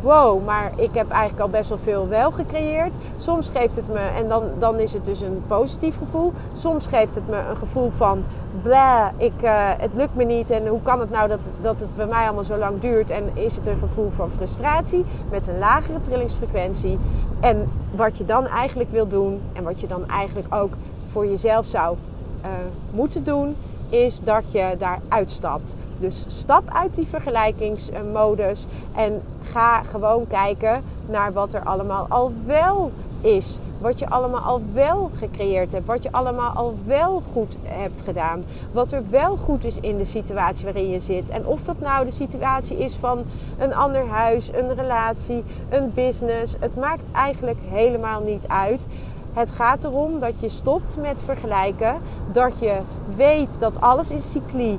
wow, 0.01 0.45
maar 0.45 0.73
ik 0.77 0.95
heb 0.95 1.11
eigenlijk 1.11 1.43
al 1.43 1.49
best 1.49 1.69
wel 1.69 1.79
veel 1.83 2.09
wel 2.09 2.31
gecreëerd. 2.31 2.97
Soms 3.17 3.51
geeft 3.51 3.77
het 3.77 3.89
me, 3.89 3.99
en 4.17 4.29
dan, 4.29 4.45
dan 4.59 4.79
is 4.79 4.93
het 4.93 5.05
dus 5.05 5.21
een 5.21 5.43
positief 5.47 5.99
gevoel. 5.99 6.33
Soms 6.55 6.87
geeft 6.87 7.15
het 7.15 7.29
me 7.29 7.37
een 7.51 7.57
gevoel 7.57 7.91
van, 7.91 8.23
bla, 8.63 9.13
ik, 9.17 9.33
uh, 9.43 9.69
het 9.79 9.91
lukt 9.95 10.15
me 10.15 10.25
niet. 10.25 10.51
En 10.51 10.67
hoe 10.67 10.83
kan 10.83 11.01
het 11.01 11.11
nou 11.11 11.29
dat, 11.29 11.41
dat 11.61 11.81
het 11.81 11.97
bij 11.97 12.07
mij 12.07 12.25
allemaal 12.25 12.45
zo 12.45 12.57
lang 12.57 12.81
duurt? 12.81 13.11
En 13.11 13.31
is 13.33 13.57
het 13.57 13.67
een 13.67 13.79
gevoel 13.79 14.11
van 14.11 14.31
frustratie 14.31 15.05
met 15.31 15.49
een 15.49 15.59
lagere 15.59 16.01
trillingsfrequentie? 16.01 16.99
En 17.41 17.69
wat 17.95 18.19
je 18.19 18.25
dan 18.25 18.47
eigenlijk 18.47 18.91
wil 18.91 19.07
doen, 19.09 19.41
en 19.53 19.65
wat 19.65 19.81
je 19.81 19.87
dan 19.87 20.09
eigenlijk 20.09 20.55
ook 20.55 20.73
voor 21.07 21.27
jezelf 21.27 21.67
zou 21.67 21.97
uh, 22.45 22.49
moeten 22.91 23.25
doen, 23.25 23.57
is 23.91 24.21
dat 24.21 24.45
je 24.51 24.75
daar 24.79 24.99
uitstapt. 25.09 25.77
Dus 25.99 26.25
stap 26.29 26.63
uit 26.73 26.95
die 26.95 27.07
vergelijkingsmodus 27.07 28.67
en 28.95 29.23
ga 29.43 29.83
gewoon 29.83 30.27
kijken 30.27 30.83
naar 31.07 31.33
wat 31.33 31.53
er 31.53 31.63
allemaal 31.63 32.07
al 32.09 32.33
wel 32.47 32.91
is. 33.21 33.59
Wat 33.79 33.99
je 33.99 34.09
allemaal 34.11 34.41
al 34.41 34.63
wel 34.73 35.11
gecreëerd 35.17 35.73
hebt. 35.73 35.87
Wat 35.87 36.03
je 36.03 36.13
allemaal 36.13 36.53
al 36.53 36.79
wel 36.85 37.23
goed 37.33 37.57
hebt 37.63 38.03
gedaan. 38.03 38.45
Wat 38.73 38.93
er 38.93 39.03
wel 39.11 39.37
goed 39.37 39.65
is 39.65 39.77
in 39.81 39.97
de 39.97 40.05
situatie 40.05 40.65
waarin 40.65 40.91
je 40.91 41.01
zit. 41.01 41.31
En 41.31 41.47
of 41.47 41.63
dat 41.63 41.81
nou 41.81 42.05
de 42.05 42.11
situatie 42.11 42.79
is 42.79 42.95
van 42.95 43.25
een 43.59 43.75
ander 43.75 44.07
huis, 44.07 44.51
een 44.53 44.75
relatie, 44.75 45.45
een 45.69 45.93
business. 45.95 46.57
Het 46.59 46.77
maakt 46.77 47.03
eigenlijk 47.13 47.59
helemaal 47.69 48.23
niet 48.23 48.49
uit. 48.49 48.87
Het 49.33 49.51
gaat 49.51 49.85
erom 49.85 50.19
dat 50.19 50.41
je 50.41 50.49
stopt 50.49 50.97
met 50.97 51.23
vergelijken. 51.23 51.97
Dat 52.33 52.53
je 52.59 52.77
weet 53.17 53.57
dat 53.59 53.81
alles 53.81 54.11
in 54.11 54.23
cycli 54.23 54.79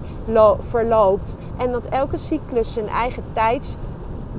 verloopt. 0.70 1.36
En 1.58 1.72
dat 1.72 1.86
elke 1.86 2.18
cyclus 2.18 2.74
zijn 2.74 2.88
eigen 2.88 3.24
tijds, 3.34 3.76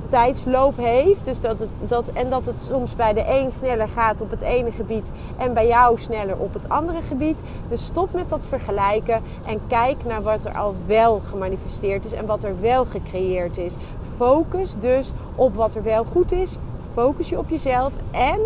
tijdsloop 0.09 0.77
heeft. 0.77 1.25
Dus 1.25 1.41
dat 1.41 1.59
het, 1.59 1.69
dat, 1.87 2.09
en 2.09 2.29
dat 2.29 2.45
het 2.45 2.61
soms 2.61 2.95
bij 2.95 3.13
de 3.13 3.23
een 3.27 3.51
sneller 3.51 3.87
gaat 3.87 4.21
op 4.21 4.31
het 4.31 4.41
ene 4.41 4.71
gebied. 4.71 5.11
En 5.37 5.53
bij 5.53 5.67
jou 5.67 5.99
sneller 5.99 6.37
op 6.37 6.53
het 6.53 6.69
andere 6.69 7.01
gebied. 7.07 7.39
Dus 7.69 7.85
stop 7.85 8.13
met 8.13 8.29
dat 8.29 8.45
vergelijken. 8.45 9.21
En 9.45 9.59
kijk 9.67 10.05
naar 10.05 10.21
wat 10.21 10.45
er 10.45 10.57
al 10.57 10.75
wel 10.85 11.21
gemanifesteerd 11.29 12.05
is. 12.05 12.13
En 12.13 12.25
wat 12.25 12.43
er 12.43 12.61
wel 12.61 12.85
gecreëerd 12.85 13.57
is. 13.57 13.73
Focus 14.17 14.75
dus 14.79 15.11
op 15.35 15.55
wat 15.55 15.75
er 15.75 15.83
wel 15.83 16.03
goed 16.03 16.31
is. 16.31 16.57
Focus 16.93 17.29
je 17.29 17.37
op 17.37 17.49
jezelf. 17.49 17.93
En 18.11 18.39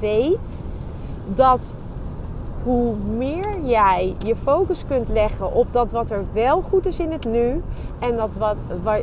weet 0.00 0.60
dat 1.34 1.74
hoe 2.66 2.94
meer 3.16 3.60
jij 3.62 4.14
je 4.24 4.36
focus 4.36 4.84
kunt 4.86 5.08
leggen 5.08 5.52
op 5.52 5.72
dat 5.72 5.92
wat 5.92 6.10
er 6.10 6.24
wel 6.32 6.62
goed 6.62 6.86
is 6.86 6.98
in 6.98 7.12
het 7.12 7.24
nu 7.24 7.62
en 7.98 8.16
dat 8.16 8.36
wat, 8.36 8.56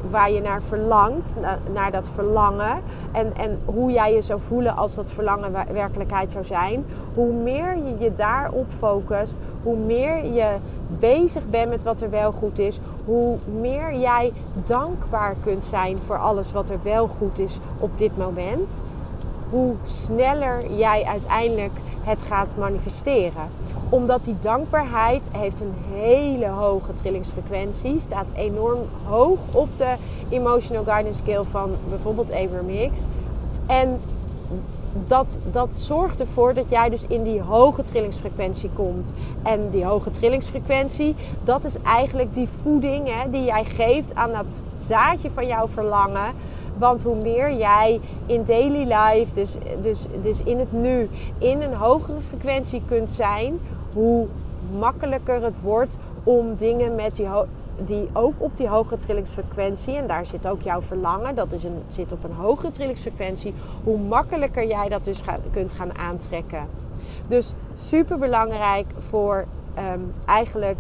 waar, 0.10 0.32
je 0.32 0.42
naar 0.42 0.62
verlangt, 0.62 1.36
naar, 1.74 1.92
dat 1.92 2.10
verlangen 2.10 2.82
en, 3.12 3.36
en 3.38 3.60
hoe 3.66 3.92
jij 3.92 4.14
je 4.14 4.22
zou 4.22 4.40
voelen 4.48 4.76
als 4.76 4.96
dat 4.96 5.12
verlangen 5.12 5.52
werkelijkheid 5.74 6.32
zou 6.32 6.46
zijn, 6.46 6.86
hoe 7.14 7.34
meer 7.34 7.76
je 7.76 7.96
je 8.00 8.14
daarop 8.14 8.66
focust, 8.78 9.36
hoe 9.64 9.78
meer 9.78 10.26
je 10.26 10.48
bezig 11.00 11.50
bent 11.50 11.70
met 11.70 11.84
wat 11.84 12.02
er 12.02 12.10
wel 12.10 12.32
goed 12.32 12.60
is, 12.60 12.80
hoe 13.06 13.38
meer 13.60 13.96
jij 13.96 14.34
dankbaar 14.54 15.36
kunt 15.44 15.64
zijn 15.64 15.98
voor 16.06 16.18
alles 16.18 16.52
wat 16.52 16.70
er 16.70 16.80
wel 16.84 17.08
goed 17.08 17.40
is 17.40 17.60
op 17.80 17.98
dit 17.98 18.18
moment 18.18 18.82
hoe 19.54 19.76
sneller 19.86 20.76
jij 20.76 21.04
uiteindelijk 21.04 21.72
het 22.04 22.24
gaat 22.24 22.56
manifesteren. 22.58 23.50
Omdat 23.90 24.24
die 24.24 24.36
dankbaarheid 24.40 25.30
heeft 25.32 25.62
een 25.62 25.74
hele 25.92 26.48
hoge 26.48 26.94
trillingsfrequentie, 26.94 28.00
staat 28.00 28.32
enorm 28.36 28.80
hoog 29.04 29.40
op 29.52 29.78
de 29.78 29.96
emotional 30.30 30.84
guidance 30.84 31.20
scale 31.24 31.46
van 31.46 31.72
bijvoorbeeld 31.90 32.34
Hicks. 32.68 33.06
En 33.68 34.00
dat, 35.08 35.38
dat 35.52 35.76
zorgt 35.76 36.20
ervoor 36.20 36.54
dat 36.54 36.70
jij 36.70 36.90
dus 36.90 37.06
in 37.08 37.24
die 37.24 37.42
hoge 37.42 37.84
trillingsfrequentie 37.84 38.70
komt. 38.74 39.14
En 39.44 39.70
die 39.70 39.86
hoge 39.86 40.12
trillingsfrequentie, 40.12 41.16
dat 41.44 41.64
is 41.64 41.78
eigenlijk 41.82 42.34
die 42.34 42.50
voeding 42.62 43.08
hè, 43.12 43.30
die 43.30 43.46
jij 43.46 43.66
geeft 43.66 44.16
aan 44.16 44.32
dat 44.32 44.58
zaadje 44.78 45.30
van 45.34 45.48
jouw 45.48 45.68
verlangen 45.68 46.34
want 46.78 47.04
hoe 47.04 47.16
meer 47.16 47.54
jij 47.54 48.00
in 48.26 48.44
daily 48.44 48.84
life, 48.84 49.34
dus, 49.34 49.58
dus, 49.82 50.06
dus 50.22 50.44
in 50.44 50.60
het 50.60 50.72
nu, 50.72 51.10
in 51.38 51.62
een 51.62 51.74
hogere 51.74 52.22
frequentie 52.22 52.82
kunt 52.88 53.10
zijn, 53.10 53.60
hoe 53.94 54.28
makkelijker 54.80 55.44
het 55.44 55.62
wordt 55.62 55.98
om 56.24 56.56
dingen 56.58 56.96
met 56.96 57.16
die, 57.16 57.28
die 57.86 58.08
ook 58.14 58.34
op 58.38 58.58
die 58.58 58.68
hogere 58.68 58.98
trillingsfrequentie, 58.98 59.96
en 59.96 60.08
daar 60.08 60.26
zit 60.26 60.48
ook 60.48 60.62
jouw 60.62 60.82
verlangen, 60.82 61.36
dat 61.36 61.52
is 61.52 61.64
een, 61.64 61.82
zit 61.88 62.12
op 62.12 62.24
een 62.24 62.34
hogere 62.34 62.72
trillingsfrequentie, 62.72 63.54
hoe 63.84 63.98
makkelijker 63.98 64.68
jij 64.68 64.90
dat 64.90 65.06
dus 65.06 65.22
kunt 65.52 65.74
gaan 65.74 65.98
aantrekken. 65.98 66.68
Dus 67.28 67.54
super 67.76 68.18
belangrijk 68.18 68.86
voor 68.98 69.46
ehm, 69.74 70.00
eigenlijk 70.26 70.78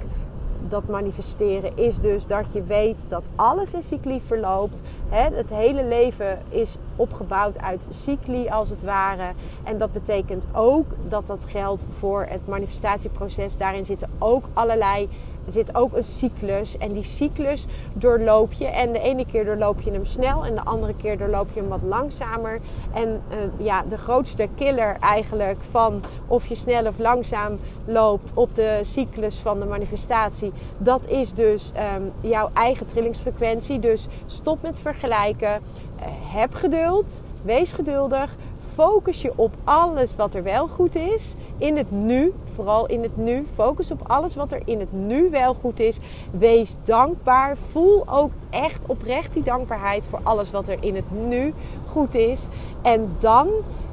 dat 0.67 0.87
manifesteren 0.87 1.77
is 1.77 1.99
dus 1.99 2.27
dat 2.27 2.53
je 2.53 2.63
weet 2.63 3.05
dat 3.07 3.29
alles 3.35 3.73
in 3.73 3.81
cycli 3.81 4.21
verloopt. 4.21 4.81
het 5.09 5.49
hele 5.49 5.85
leven 5.85 6.41
is 6.49 6.77
opgebouwd 6.95 7.57
uit 7.57 7.85
cycli 7.89 8.47
als 8.47 8.69
het 8.69 8.83
ware. 8.83 9.33
En 9.63 9.77
dat 9.77 9.91
betekent 9.91 10.47
ook 10.53 10.85
dat 11.07 11.27
dat 11.27 11.45
geldt 11.49 11.85
voor 11.99 12.25
het 12.29 12.47
manifestatieproces. 12.47 13.57
Daarin 13.57 13.85
zitten 13.85 14.09
ook 14.19 14.45
allerlei 14.53 15.03
er 15.03 15.09
zit 15.47 15.75
ook 15.75 15.93
een 15.93 16.03
cyclus. 16.03 16.77
En 16.77 16.93
die 16.93 17.03
cyclus 17.03 17.65
doorloop 17.93 18.53
je. 18.53 18.65
En 18.65 18.93
de 18.93 18.99
ene 18.99 19.25
keer 19.25 19.45
doorloop 19.45 19.81
je 19.81 19.91
hem 19.91 20.05
snel. 20.05 20.45
En 20.45 20.55
de 20.55 20.63
andere 20.63 20.95
keer 20.95 21.17
doorloop 21.17 21.49
je 21.53 21.59
hem 21.59 21.69
wat 21.69 21.81
langzamer. 21.81 22.59
En 22.93 23.21
uh, 23.31 23.65
ja, 23.65 23.83
de 23.89 23.97
grootste 23.97 24.47
killer 24.55 24.97
eigenlijk 24.99 25.61
van 25.61 26.01
of 26.27 26.45
je 26.45 26.55
snel 26.55 26.85
of 26.85 26.97
langzaam 26.97 27.57
loopt 27.85 28.31
op 28.35 28.55
de 28.55 28.79
cyclus 28.81 29.39
van 29.39 29.59
de 29.59 29.65
manifestatie. 29.65 30.51
Dat 30.77 31.07
is 31.07 31.33
dus 31.33 31.71
um, 31.97 32.11
jouw 32.29 32.49
eigen 32.53 32.85
trillingsfrequentie. 32.85 33.79
Dus 33.79 34.07
stop 34.25 34.61
met 34.61 34.79
vergelijken. 34.79 35.61
Uh, 35.99 36.05
heb 36.35 36.53
geduld. 36.53 37.21
Wees 37.41 37.73
geduldig 37.73 38.35
focus 38.73 39.21
je 39.21 39.31
op 39.35 39.55
alles 39.63 40.15
wat 40.15 40.35
er 40.35 40.43
wel 40.43 40.67
goed 40.67 40.95
is. 40.95 41.35
In 41.57 41.77
het 41.77 41.91
nu, 41.91 42.33
vooral 42.43 42.85
in 42.85 43.01
het 43.01 43.17
nu. 43.17 43.47
Focus 43.53 43.91
op 43.91 44.01
alles 44.07 44.35
wat 44.35 44.51
er 44.51 44.61
in 44.65 44.79
het 44.79 44.91
nu 44.91 45.29
wel 45.29 45.53
goed 45.53 45.79
is. 45.79 45.97
Wees 46.31 46.75
dankbaar. 46.83 47.57
Voel 47.71 48.03
ook 48.09 48.31
echt 48.49 48.85
oprecht 48.87 49.33
die 49.33 49.43
dankbaarheid 49.43 50.05
voor 50.09 50.19
alles 50.23 50.51
wat 50.51 50.67
er 50.67 50.77
in 50.79 50.95
het 50.95 51.11
nu 51.27 51.53
goed 51.85 52.15
is. 52.15 52.47
En 52.81 53.15
dan 53.17 53.47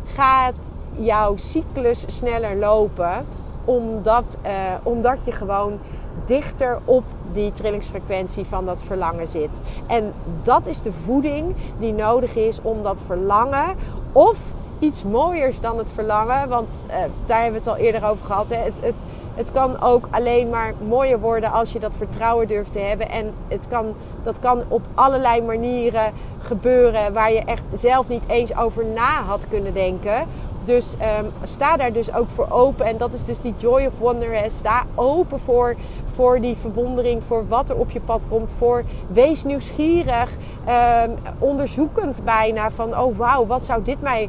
gaat 0.04 0.54
jouw 0.99 1.37
cyclus 1.37 2.04
sneller 2.06 2.56
lopen. 2.56 3.26
Omdat, 3.64 4.38
uh, 4.44 4.50
omdat 4.82 5.25
je 5.25 5.32
gewoon 5.32 5.78
dichter 6.25 6.78
op 6.84 7.04
die 7.32 7.52
trillingsfrequentie 7.52 8.44
van 8.44 8.66
dat 8.66 8.82
verlangen 8.82 9.28
zit. 9.28 9.60
En 9.87 10.12
dat 10.42 10.66
is 10.66 10.82
de 10.82 10.92
voeding 10.92 11.54
die 11.78 11.92
nodig 11.92 12.37
is 12.37 12.58
om 12.62 12.82
dat 12.82 13.00
verlangen 13.06 13.76
of 14.12 14.38
iets 14.80 15.04
mooiers 15.04 15.60
dan 15.60 15.78
het 15.78 15.90
verlangen. 15.94 16.49
Want 16.49 16.80
uh, 16.87 16.94
daar 17.26 17.42
hebben 17.42 17.62
we 17.62 17.70
het 17.70 17.78
al 17.78 17.84
eerder 17.84 18.04
over 18.04 18.26
gehad. 18.26 18.50
Hè. 18.50 18.56
Het, 18.56 18.80
het, 18.80 19.02
het 19.34 19.52
kan 19.52 19.80
ook 19.80 20.08
alleen 20.10 20.49
maar 20.49 20.75
mooier 20.88 21.20
worden 21.20 21.52
als 21.52 21.72
je 21.72 21.78
dat 21.78 21.96
vertrouwen 21.96 22.46
durft 22.46 22.72
te 22.72 22.78
hebben. 22.78 23.10
En 23.10 23.32
het 23.49 23.68
kan, 23.68 23.94
dat 24.22 24.38
kan 24.38 24.62
op 24.68 24.87
allerlei 24.94 25.42
manieren 25.42 26.12
gebeuren 26.38 27.12
waar 27.12 27.32
je 27.32 27.44
echt 27.44 27.64
zelf 27.72 28.08
niet 28.08 28.25
eens 28.28 28.56
over 28.56 28.84
na 28.84 29.22
had 29.22 29.49
kunnen 29.49 29.75
denken. 29.75 30.26
Dus 30.64 30.95
um, 31.21 31.33
sta 31.43 31.76
daar 31.76 31.93
dus 31.93 32.14
ook 32.14 32.29
voor 32.29 32.47
open. 32.50 32.87
En 32.87 32.97
dat 32.97 33.14
is 33.14 33.25
dus 33.25 33.40
die 33.40 33.55
joy 33.57 33.87
of 33.87 33.99
wonder. 33.99 34.35
Hè. 34.35 34.49
Sta 34.49 34.85
open 34.95 35.40
voor, 35.40 35.76
voor 36.14 36.40
die 36.40 36.57
verwondering, 36.57 37.23
voor 37.23 37.49
wat 37.49 37.69
er 37.69 37.76
op 37.76 37.90
je 37.90 38.00
pad 38.00 38.29
komt. 38.29 38.55
Voor 38.59 38.85
wees 39.09 39.45
nieuwsgierig, 39.45 40.31
um, 41.05 41.14
onderzoekend 41.38 42.25
bijna. 42.25 42.71
Van 42.71 42.99
oh 42.99 43.19
wauw, 43.19 43.47
wat 43.47 43.64
zou 43.64 43.83
dit 43.83 44.02
mij, 44.02 44.29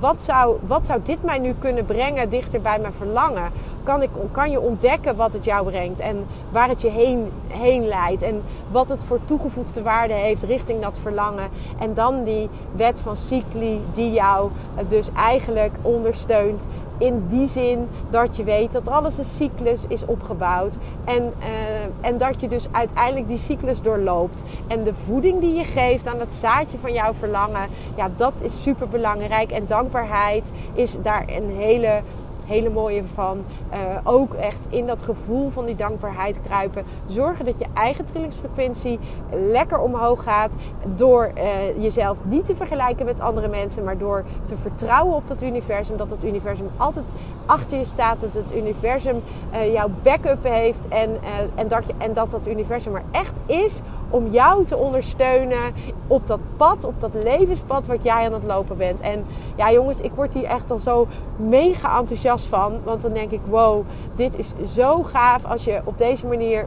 wat, 0.00 0.22
zou, 0.22 0.56
wat 0.66 0.86
zou 0.86 1.00
dit 1.02 1.22
mij 1.22 1.38
nu 1.38 1.54
kunnen 1.58 1.84
brengen 1.84 2.30
dichter 2.30 2.60
bij 2.60 2.78
mijn 2.78 2.92
verlangen? 2.92 3.50
Kan, 3.82 4.02
ik, 4.02 4.10
kan 4.30 4.50
je 4.50 4.60
ontdekken 4.60 5.16
wat 5.16 5.32
het 5.32 5.44
jou 5.44 5.66
brengt 5.66 6.00
en 6.00 6.26
waar 6.50 6.68
het 6.68 6.80
je 6.80 6.90
heen, 6.90 7.32
heen 7.48 7.86
leidt. 7.86 8.22
En 8.22 8.42
wat 8.70 8.88
het 8.88 9.04
voor 9.04 9.18
toegevoegde 9.24 9.82
waarde 9.82 10.14
heeft 10.14 10.42
richting 10.42 10.82
dat 10.82 10.98
verlangen. 11.02 11.48
En 11.78 11.94
dan 11.94 12.24
die 12.24 12.48
wet 12.72 13.00
van 13.00 13.16
cycli 13.16 13.80
die 13.92 14.12
jou 14.12 14.50
dus 14.88 15.08
eigenlijk 15.16 15.63
ondersteunt. 15.82 16.66
In 16.98 17.24
die 17.26 17.46
zin 17.46 17.88
dat 18.10 18.36
je 18.36 18.44
weet 18.44 18.72
dat 18.72 18.88
alles 18.88 19.18
een 19.18 19.24
cyclus 19.24 19.84
is 19.88 20.06
opgebouwd. 20.06 20.76
En, 21.04 21.22
uh, 21.22 22.08
en 22.08 22.18
dat 22.18 22.40
je 22.40 22.48
dus 22.48 22.66
uiteindelijk 22.70 23.28
die 23.28 23.38
cyclus 23.38 23.82
doorloopt. 23.82 24.42
En 24.66 24.82
de 24.82 24.94
voeding 24.94 25.40
die 25.40 25.54
je 25.54 25.64
geeft 25.64 26.06
aan 26.06 26.20
het 26.20 26.34
zaadje 26.34 26.78
van 26.78 26.92
jouw 26.92 27.14
verlangen. 27.14 27.68
Ja, 27.96 28.10
dat 28.16 28.32
is 28.42 28.62
super 28.62 28.88
belangrijk. 28.88 29.50
En 29.50 29.66
dankbaarheid 29.66 30.52
is 30.74 30.96
daar 31.02 31.24
een 31.26 31.50
hele 31.50 32.02
hele 32.44 32.70
mooie 32.70 33.04
van. 33.04 33.44
Uh, 33.72 33.78
ook 34.04 34.34
echt 34.34 34.66
in 34.68 34.86
dat 34.86 35.02
gevoel 35.02 35.50
van 35.50 35.64
die 35.64 35.74
dankbaarheid 35.74 36.40
kruipen. 36.42 36.84
Zorgen 37.06 37.44
dat 37.44 37.58
je 37.58 37.66
eigen 37.74 38.04
trillingsfrequentie 38.04 38.98
lekker 39.30 39.78
omhoog 39.78 40.22
gaat. 40.22 40.50
Door 40.94 41.30
uh, 41.36 41.82
jezelf 41.82 42.18
niet 42.24 42.46
te 42.46 42.54
vergelijken 42.54 43.06
met 43.06 43.20
andere 43.20 43.48
mensen, 43.48 43.84
maar 43.84 43.98
door 43.98 44.24
te 44.44 44.56
vertrouwen 44.56 45.16
op 45.16 45.26
dat 45.26 45.42
universum. 45.42 45.96
Dat 45.96 46.10
het 46.10 46.24
universum 46.24 46.68
altijd 46.76 47.14
achter 47.46 47.78
je 47.78 47.84
staat. 47.84 48.20
Dat 48.20 48.32
het 48.32 48.56
universum 48.56 49.22
uh, 49.52 49.72
jouw 49.72 49.90
backup 50.02 50.44
heeft. 50.44 50.88
En, 50.88 51.10
en, 51.54 51.68
dat 51.68 51.86
je, 51.86 51.92
en 51.98 52.12
dat 52.12 52.30
dat 52.30 52.46
universum 52.46 52.94
er 52.94 53.02
echt 53.10 53.38
is 53.46 53.82
om 54.14 54.26
jou 54.30 54.64
te 54.64 54.76
ondersteunen 54.76 55.74
op 56.06 56.26
dat 56.26 56.40
pad, 56.56 56.84
op 56.84 57.00
dat 57.00 57.10
levenspad 57.22 57.86
wat 57.86 58.02
jij 58.02 58.24
aan 58.24 58.32
het 58.32 58.44
lopen 58.44 58.76
bent. 58.76 59.00
En 59.00 59.24
ja, 59.56 59.72
jongens, 59.72 60.00
ik 60.00 60.12
word 60.12 60.34
hier 60.34 60.44
echt 60.44 60.70
al 60.70 60.78
zo 60.78 61.06
mega 61.36 61.98
enthousiast 61.98 62.46
van. 62.46 62.78
Want 62.84 63.02
dan 63.02 63.12
denk 63.12 63.30
ik, 63.30 63.40
wow, 63.48 63.84
dit 64.16 64.38
is 64.38 64.52
zo 64.74 65.02
gaaf 65.02 65.44
als 65.44 65.64
je 65.64 65.80
op 65.84 65.98
deze 65.98 66.26
manier 66.26 66.66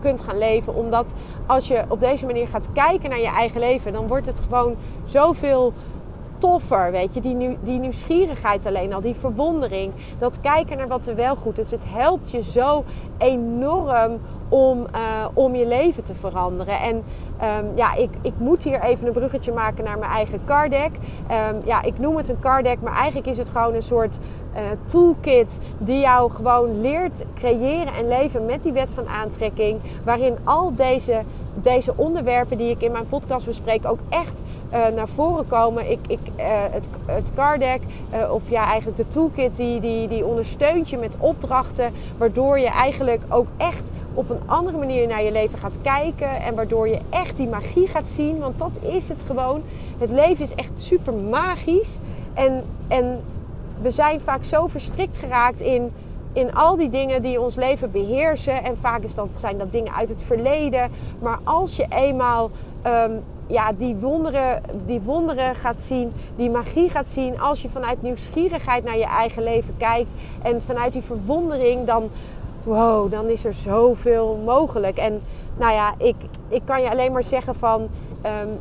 kunt 0.00 0.20
gaan 0.20 0.38
leven. 0.38 0.74
Omdat 0.74 1.14
als 1.46 1.68
je 1.68 1.84
op 1.88 2.00
deze 2.00 2.26
manier 2.26 2.46
gaat 2.46 2.68
kijken 2.72 3.10
naar 3.10 3.20
je 3.20 3.32
eigen 3.36 3.60
leven, 3.60 3.92
dan 3.92 4.06
wordt 4.06 4.26
het 4.26 4.40
gewoon 4.40 4.74
zoveel 5.04 5.72
toffer, 6.42 6.90
weet 6.90 7.14
je. 7.14 7.20
Die, 7.20 7.58
die 7.62 7.78
nieuwsgierigheid 7.78 8.66
alleen 8.66 8.92
al, 8.92 9.00
die 9.00 9.14
verwondering. 9.14 9.92
Dat 10.18 10.40
kijken 10.40 10.76
naar 10.76 10.88
wat 10.88 11.06
er 11.06 11.14
wel 11.14 11.36
goed 11.36 11.58
is. 11.58 11.70
Het 11.70 11.84
helpt 11.88 12.30
je 12.30 12.42
zo 12.42 12.84
enorm 13.18 14.18
om, 14.48 14.78
uh, 14.94 15.26
om 15.34 15.54
je 15.54 15.66
leven 15.66 16.04
te 16.04 16.14
veranderen. 16.14 16.80
En 16.80 16.96
um, 16.96 17.66
ja, 17.74 17.94
ik, 17.94 18.10
ik 18.22 18.32
moet 18.36 18.62
hier 18.64 18.80
even 18.80 19.06
een 19.06 19.12
bruggetje 19.12 19.52
maken 19.52 19.84
naar 19.84 19.98
mijn 19.98 20.10
eigen 20.10 20.40
card 20.44 20.70
deck. 20.70 20.90
Um, 21.50 21.60
ja, 21.64 21.82
ik 21.82 21.98
noem 21.98 22.16
het 22.16 22.28
een 22.28 22.40
card 22.40 22.64
deck, 22.64 22.80
maar 22.80 22.92
eigenlijk 22.92 23.26
is 23.26 23.38
het 23.38 23.50
gewoon 23.50 23.74
een 23.74 23.82
soort 23.82 24.18
uh, 24.54 24.60
toolkit 24.84 25.58
die 25.78 26.00
jou 26.00 26.30
gewoon 26.30 26.80
leert 26.80 27.24
creëren 27.34 27.94
en 27.94 28.08
leven 28.08 28.46
met 28.46 28.62
die 28.62 28.72
wet 28.72 28.90
van 28.90 29.08
aantrekking. 29.08 29.80
Waarin 30.04 30.36
al 30.44 30.74
deze, 30.76 31.22
deze 31.54 31.92
onderwerpen 31.96 32.58
die 32.58 32.70
ik 32.70 32.82
in 32.82 32.92
mijn 32.92 33.06
podcast 33.06 33.46
bespreek 33.46 33.86
ook 33.86 34.00
echt 34.08 34.42
naar 34.94 35.08
voren 35.08 35.46
komen. 35.46 35.90
Ik, 35.90 35.98
ik, 36.06 36.18
uh, 36.36 36.44
het, 36.70 36.88
het 37.06 37.30
card 37.34 37.60
deck, 37.60 37.80
uh, 38.14 38.32
of 38.32 38.50
ja, 38.50 38.64
eigenlijk 38.64 38.96
de 38.96 39.08
toolkit, 39.08 39.56
die, 39.56 39.80
die, 39.80 40.08
die 40.08 40.24
ondersteunt 40.24 40.90
je 40.90 40.96
met 40.96 41.16
opdrachten. 41.18 41.92
Waardoor 42.18 42.58
je 42.58 42.68
eigenlijk 42.68 43.22
ook 43.28 43.46
echt 43.56 43.92
op 44.14 44.30
een 44.30 44.40
andere 44.46 44.78
manier 44.78 45.06
naar 45.06 45.22
je 45.22 45.32
leven 45.32 45.58
gaat 45.58 45.78
kijken. 45.82 46.40
En 46.42 46.54
waardoor 46.54 46.88
je 46.88 46.98
echt 47.10 47.36
die 47.36 47.48
magie 47.48 47.86
gaat 47.86 48.08
zien. 48.08 48.38
Want 48.38 48.58
dat 48.58 48.78
is 48.80 49.08
het 49.08 49.22
gewoon. 49.26 49.62
Het 49.98 50.10
leven 50.10 50.44
is 50.44 50.54
echt 50.54 50.80
super 50.80 51.14
magisch. 51.14 51.98
En, 52.34 52.64
en 52.88 53.20
we 53.82 53.90
zijn 53.90 54.20
vaak 54.20 54.44
zo 54.44 54.66
verstrikt 54.66 55.18
geraakt 55.18 55.60
in, 55.60 55.92
in 56.32 56.54
al 56.54 56.76
die 56.76 56.88
dingen 56.88 57.22
die 57.22 57.40
ons 57.40 57.54
leven 57.54 57.90
beheersen. 57.90 58.64
En 58.64 58.76
vaak 58.76 59.02
is 59.02 59.14
dat, 59.14 59.28
zijn 59.36 59.58
dat 59.58 59.72
dingen 59.72 59.94
uit 59.94 60.08
het 60.08 60.22
verleden. 60.22 60.90
Maar 61.18 61.38
als 61.44 61.76
je 61.76 61.86
eenmaal 61.90 62.50
um, 62.86 63.20
ja, 63.52 63.72
die, 63.72 63.96
wonderen, 63.96 64.62
die 64.86 65.00
wonderen 65.00 65.54
gaat 65.54 65.80
zien, 65.80 66.12
die 66.36 66.50
magie 66.50 66.90
gaat 66.90 67.08
zien. 67.08 67.40
Als 67.40 67.62
je 67.62 67.68
vanuit 67.68 68.02
nieuwsgierigheid 68.02 68.84
naar 68.84 68.98
je 68.98 69.06
eigen 69.06 69.42
leven 69.42 69.74
kijkt. 69.76 70.12
En 70.42 70.62
vanuit 70.62 70.92
die 70.92 71.02
verwondering 71.02 71.86
dan 71.86 72.10
wow, 72.64 73.10
dan 73.10 73.28
is 73.28 73.44
er 73.44 73.52
zoveel 73.52 74.40
mogelijk. 74.44 74.96
En 74.96 75.22
nou 75.58 75.72
ja, 75.72 75.94
ik, 75.98 76.14
ik 76.48 76.62
kan 76.64 76.82
je 76.82 76.90
alleen 76.90 77.12
maar 77.12 77.22
zeggen 77.22 77.54
van... 77.54 77.88
Um, 78.42 78.58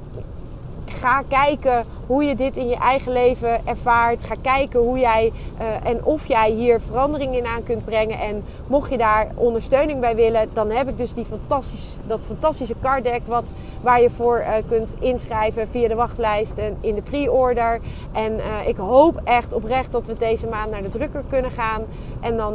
ga 1.02 1.24
kijken 1.28 1.86
hoe 2.08 2.24
je 2.24 2.36
dit 2.36 2.58
in 2.58 2.68
je 2.68 2.76
eigen 2.76 3.12
leven 3.12 3.68
ervaart. 3.68 4.24
Ga 4.24 4.36
kijken 4.42 4.80
hoe 4.80 5.00
jij 5.00 5.32
uh, 5.62 5.90
en 5.90 6.04
of 6.04 6.28
jij 6.28 6.52
hier 6.52 6.82
verandering 6.82 7.36
in 7.36 7.46
aan 7.46 7.64
kunt 7.64 7.86
brengen. 7.86 8.20
En 8.20 8.44
mocht 8.68 8.92
je 8.92 8.98
daar 8.98 9.28
ondersteuning 9.36 10.00
bij 10.00 10.16
willen, 10.16 10.50
dan 10.54 10.70
heb 10.70 10.90
ik 10.90 10.98
dus 10.98 11.14
die 11.14 11.26
fantastisch, 11.26 11.98
dat 12.08 12.20
fantastische 12.26 12.76
card 12.82 13.04
deck 13.04 13.22
wat, 13.26 13.52
waar 13.82 14.02
je 14.02 14.10
voor 14.10 14.40
uh, 14.40 14.48
kunt 14.70 14.94
inschrijven 15.00 15.68
via 15.68 15.88
de 15.88 15.96
wachtlijst 15.96 16.58
en 16.58 16.78
in 16.82 16.96
de 16.96 17.02
pre-order. 17.02 17.80
En 18.12 18.34
uh, 18.34 18.68
ik 18.68 18.78
hoop 18.78 19.22
echt 19.24 19.54
oprecht 19.54 19.92
dat 19.92 20.06
we 20.06 20.18
deze 20.18 20.48
maand 20.48 20.72
naar 20.72 20.82
de 20.82 20.90
drukker 20.90 21.24
kunnen 21.30 21.52
gaan. 21.52 21.82
En 22.20 22.38
dan, 22.38 22.54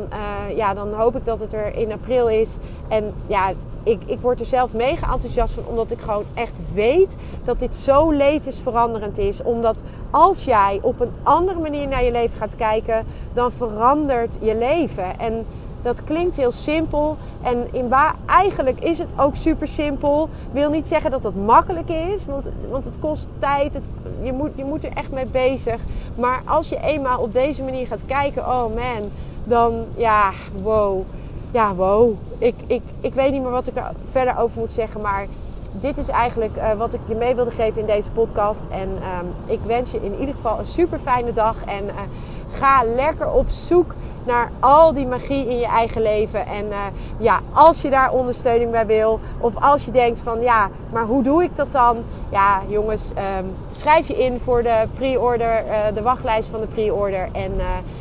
ja, 0.55 0.75
dan 0.75 0.93
hoop 0.93 1.17
ik 1.17 1.25
dat 1.25 1.41
het 1.41 1.53
er 1.53 1.77
in 1.77 1.93
april 1.93 2.29
is. 2.29 2.57
En 2.89 3.15
ja, 3.27 3.53
ik, 3.87 4.01
ik 4.07 4.21
word 4.21 4.41
er 4.41 4.47
zelf 4.47 4.73
mega 4.73 5.13
enthousiast 5.13 5.55
van, 5.55 5.67
omdat 5.67 5.91
ik 5.91 6.01
gewoon 6.01 6.25
echt 6.35 6.59
weet 6.75 7.17
dat 7.45 7.59
dit 7.59 7.75
zo 7.75 8.11
levensveranderend 8.11 9.19
is. 9.19 9.43
Omdat 9.43 9.83
als 10.11 10.45
jij 10.45 10.79
op 10.83 11.01
een 11.01 11.13
andere 11.23 11.61
manier 11.61 11.89
naar 11.89 12.05
je 12.05 12.11
leven 12.11 12.39
gaat 12.39 12.57
kijken, 12.57 13.05
dan 13.33 13.53
verandert 13.53 14.39
je 14.41 14.57
leven. 14.57 15.19
En 15.19 15.47
dat 15.83 16.05
klinkt 16.05 16.37
heel 16.37 16.53
simpel. 16.53 17.17
En 17.43 17.69
in 17.73 17.89
waar 17.89 18.15
eigenlijk 18.27 18.81
is 18.81 18.99
het 18.99 19.11
ook 19.19 19.37
super 19.37 19.69
simpel. 19.69 20.29
Wil 20.53 20.71
niet 20.71 20.87
zeggen 20.87 21.11
dat 21.11 21.23
het 21.23 21.45
makkelijk 21.45 21.89
is, 21.89 22.27
want, 22.27 22.51
want 22.71 22.85
het 22.85 22.99
kost 23.01 23.29
tijd. 23.39 23.81
Je, 24.23 24.33
moet, 24.33 24.51
je 24.55 24.65
moet 24.65 24.85
er 24.85 24.93
echt 24.95 25.11
mee 25.11 25.27
bezig. 25.27 25.81
Maar 26.15 26.43
als 26.45 26.69
je 26.69 26.81
eenmaal 26.81 27.21
op 27.21 27.33
deze 27.33 27.63
manier 27.63 27.87
gaat 27.87 28.05
kijken, 28.07 28.43
oh 28.43 28.75
man, 28.75 29.11
dan 29.45 29.85
ja, 29.97 30.33
wow 30.63 31.05
ja, 31.51 31.75
wow. 31.75 32.15
Ik, 32.39 32.55
ik, 32.67 32.83
ik 33.01 33.15
weet 33.15 33.33
niet 33.33 33.43
meer 33.43 33.51
wat 33.51 33.67
ik 33.67 33.77
er 33.77 33.93
verder 34.11 34.39
over 34.39 34.59
moet 34.59 34.73
zeggen. 34.73 35.01
Maar 35.01 35.27
dit 35.81 35.99
is 35.99 36.09
eigenlijk 36.09 36.57
uh, 36.57 36.73
wat 36.73 36.95
ik 36.95 37.01
je 37.05 37.15
mee 37.15 37.35
wilde 37.35 37.51
geven 37.51 37.81
in 37.81 37.87
deze 37.87 38.11
podcast. 38.11 38.65
En 38.71 38.89
um, 38.89 39.35
ik 39.47 39.61
wens 39.67 39.91
je 39.91 40.05
in 40.05 40.19
ieder 40.19 40.35
geval 40.35 40.59
een 40.59 40.67
super 40.67 40.99
fijne 40.99 41.33
dag. 41.33 41.57
En 41.67 41.85
uh, 41.85 41.93
ga 42.51 42.83
lekker 42.85 43.33
op 43.33 43.49
zoek 43.49 43.95
naar 44.25 44.51
al 44.61 44.93
die 44.93 45.07
magie 45.07 45.47
in 45.49 45.59
je 45.59 45.67
eigen 45.67 46.03
leven. 46.03 46.47
En 46.47 46.67
uh, 46.67 46.77
ja, 47.19 47.41
als 47.53 47.83
je 47.83 47.91
daar 47.91 48.13
ondersteuning 48.13 48.71
bij 48.71 48.87
wil, 48.87 49.21
of 49.39 49.63
als 49.63 49.85
je 49.85 49.91
denkt 49.91 50.21
van 50.21 50.41
ja, 50.41 50.71
maar 50.93 51.05
hoe 51.05 51.23
doe 51.23 51.43
ik 51.43 51.57
dat 51.57 51.73
dan? 51.73 51.97
Ja, 52.31 52.63
jongens, 52.67 53.13
um, 53.39 53.55
schrijf 53.71 54.09
je 54.09 54.17
in 54.17 54.41
voor 54.41 54.63
de 54.63 54.85
pre-order, 54.95 55.65
de 55.95 56.03
wachtlijst 56.03 56.49
van 56.49 56.61
de 56.61 56.67
pre-order. 56.67 57.29
En 57.33 57.53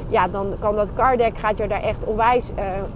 ja, 0.10 0.28
dan 0.28 0.54
kan 0.60 0.76
dat 0.76 0.94
card 0.94 1.18
deck 1.18 1.38
gaat 1.38 1.58
je 1.58 1.68
daar 1.68 1.84
echt 1.84 2.06
onwijs 2.06 2.52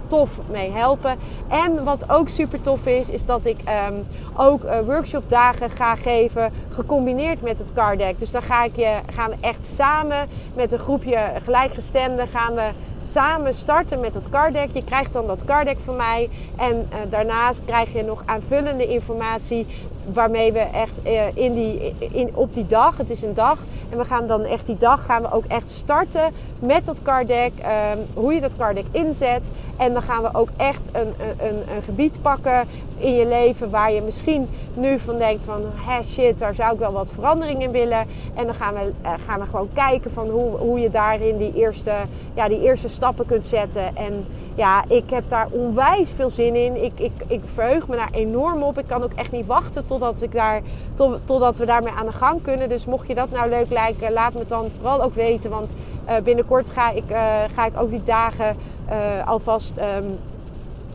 tof 0.06 0.30
mee 0.50 0.70
helpen. 0.70 1.16
En 1.48 1.84
wat 1.84 2.10
ook 2.10 2.28
super 2.28 2.60
tof 2.60 2.86
is, 2.86 3.10
is 3.10 3.26
dat 3.26 3.46
ik 3.46 3.58
um, 3.88 4.06
ook 4.36 4.62
workshopdagen 4.84 5.70
ga 5.70 5.94
geven, 5.94 6.52
gecombineerd 6.70 7.42
met 7.42 7.58
het 7.58 7.72
card 7.72 7.98
deck. 7.98 8.18
Dus 8.18 8.30
dan 8.30 8.42
ga 8.42 8.64
ik 8.64 8.76
je, 8.76 8.98
gaan 9.12 9.30
we 9.30 9.36
echt 9.40 9.66
samen 9.66 10.28
met 10.54 10.72
een 10.72 10.78
groepje 10.78 11.18
gelijkgestemden 11.44 12.28
gaan 12.28 12.54
we 12.54 12.68
samen 13.02 13.54
starten 13.54 14.00
met 14.00 14.14
het 14.14 14.28
card 14.28 14.52
deck. 14.52 14.70
Je 14.72 14.84
krijgt 14.84 15.12
dan 15.12 15.26
dat 15.26 15.44
card 15.44 15.66
deck 15.66 15.78
van 15.78 15.96
mij. 15.96 16.30
En 16.56 16.88
uh, 16.92 17.10
daarnaast 17.10 17.64
krijg 17.64 17.92
je 17.92 18.02
nog 18.02 18.22
aanvullende 18.26 18.86
informatie 18.86 19.66
waarmee 20.12 20.52
we 20.52 20.58
echt 20.58 21.06
uh, 21.06 21.22
in 21.34 21.54
die, 21.54 21.94
in, 21.98 22.30
op 22.34 22.54
die 22.54 22.66
dag, 22.66 22.96
het 22.96 23.10
is 23.10 23.22
een 23.22 23.34
dag, 23.34 23.58
en 23.90 23.98
we 23.98 24.04
gaan 24.04 24.26
dan 24.26 24.42
echt 24.44 24.66
die 24.66 24.76
dag 24.78 25.04
gaan 25.04 25.22
we 25.22 25.32
ook 25.32 25.44
echt 25.44 25.70
starten 25.70 26.32
met 26.58 26.86
dat 26.86 27.02
card 27.02 27.28
deck, 27.28 27.52
um, 27.58 27.98
hoe 28.14 28.34
je 28.34 28.40
dat 28.40 28.56
card 28.56 28.74
deck 28.74 28.84
inzet. 28.90 29.50
En 29.76 29.92
dan 29.92 30.02
gaan 30.02 30.22
we 30.22 30.28
ook 30.32 30.48
echt 30.56 30.88
een, 30.92 31.14
een, 31.46 31.56
een 31.76 31.82
gebied 31.82 32.22
pakken 32.22 32.66
in 32.96 33.14
je 33.14 33.26
leven 33.26 33.70
waar 33.70 33.92
je 33.92 34.02
misschien 34.02 34.48
nu 34.74 34.98
van 34.98 35.18
denkt 35.18 35.44
van 35.44 35.60
hè, 35.74 36.02
shit, 36.02 36.38
daar 36.38 36.54
zou 36.54 36.72
ik 36.72 36.78
wel 36.78 36.92
wat 36.92 37.12
verandering 37.14 37.62
in 37.62 37.70
willen. 37.70 38.06
En 38.34 38.44
dan 38.44 38.54
gaan 38.54 38.74
we, 38.74 38.92
uh, 39.02 39.10
gaan 39.26 39.40
we 39.40 39.46
gewoon 39.46 39.68
kijken 39.72 40.10
van 40.10 40.28
hoe, 40.28 40.56
hoe 40.56 40.80
je 40.80 40.90
daarin 40.90 41.36
die 41.36 41.54
eerste, 41.54 41.92
ja, 42.34 42.48
die 42.48 42.62
eerste 42.62 42.88
stappen 42.88 43.26
kunt 43.26 43.44
zetten. 43.44 43.96
En 43.96 44.26
ja, 44.60 44.84
ik 44.88 45.10
heb 45.10 45.28
daar 45.28 45.48
onwijs 45.50 46.12
veel 46.12 46.30
zin 46.30 46.54
in. 46.54 46.84
Ik, 46.84 46.92
ik, 46.96 47.12
ik 47.26 47.40
verheug 47.54 47.88
me 47.88 47.96
daar 47.96 48.10
enorm 48.12 48.62
op. 48.62 48.78
Ik 48.78 48.86
kan 48.86 49.02
ook 49.02 49.12
echt 49.12 49.32
niet 49.32 49.46
wachten 49.46 49.86
totdat, 49.86 50.22
ik 50.22 50.32
daar, 50.32 50.60
tot, 50.94 51.20
totdat 51.24 51.58
we 51.58 51.66
daarmee 51.66 51.92
aan 51.92 52.06
de 52.06 52.12
gang 52.12 52.42
kunnen. 52.42 52.68
Dus 52.68 52.84
mocht 52.86 53.08
je 53.08 53.14
dat 53.14 53.30
nou 53.30 53.48
leuk 53.48 53.70
lijken, 53.70 54.12
laat 54.12 54.34
me 54.34 54.44
dan 54.46 54.70
vooral 54.76 55.02
ook 55.02 55.14
weten. 55.14 55.50
Want 55.50 55.74
uh, 56.08 56.16
binnenkort 56.24 56.70
ga 56.70 56.90
ik, 56.90 57.10
uh, 57.10 57.18
ga 57.54 57.66
ik 57.66 57.80
ook 57.80 57.90
die 57.90 58.02
dagen 58.04 58.56
uh, 58.88 59.28
alvast 59.28 59.72
um, 59.78 60.18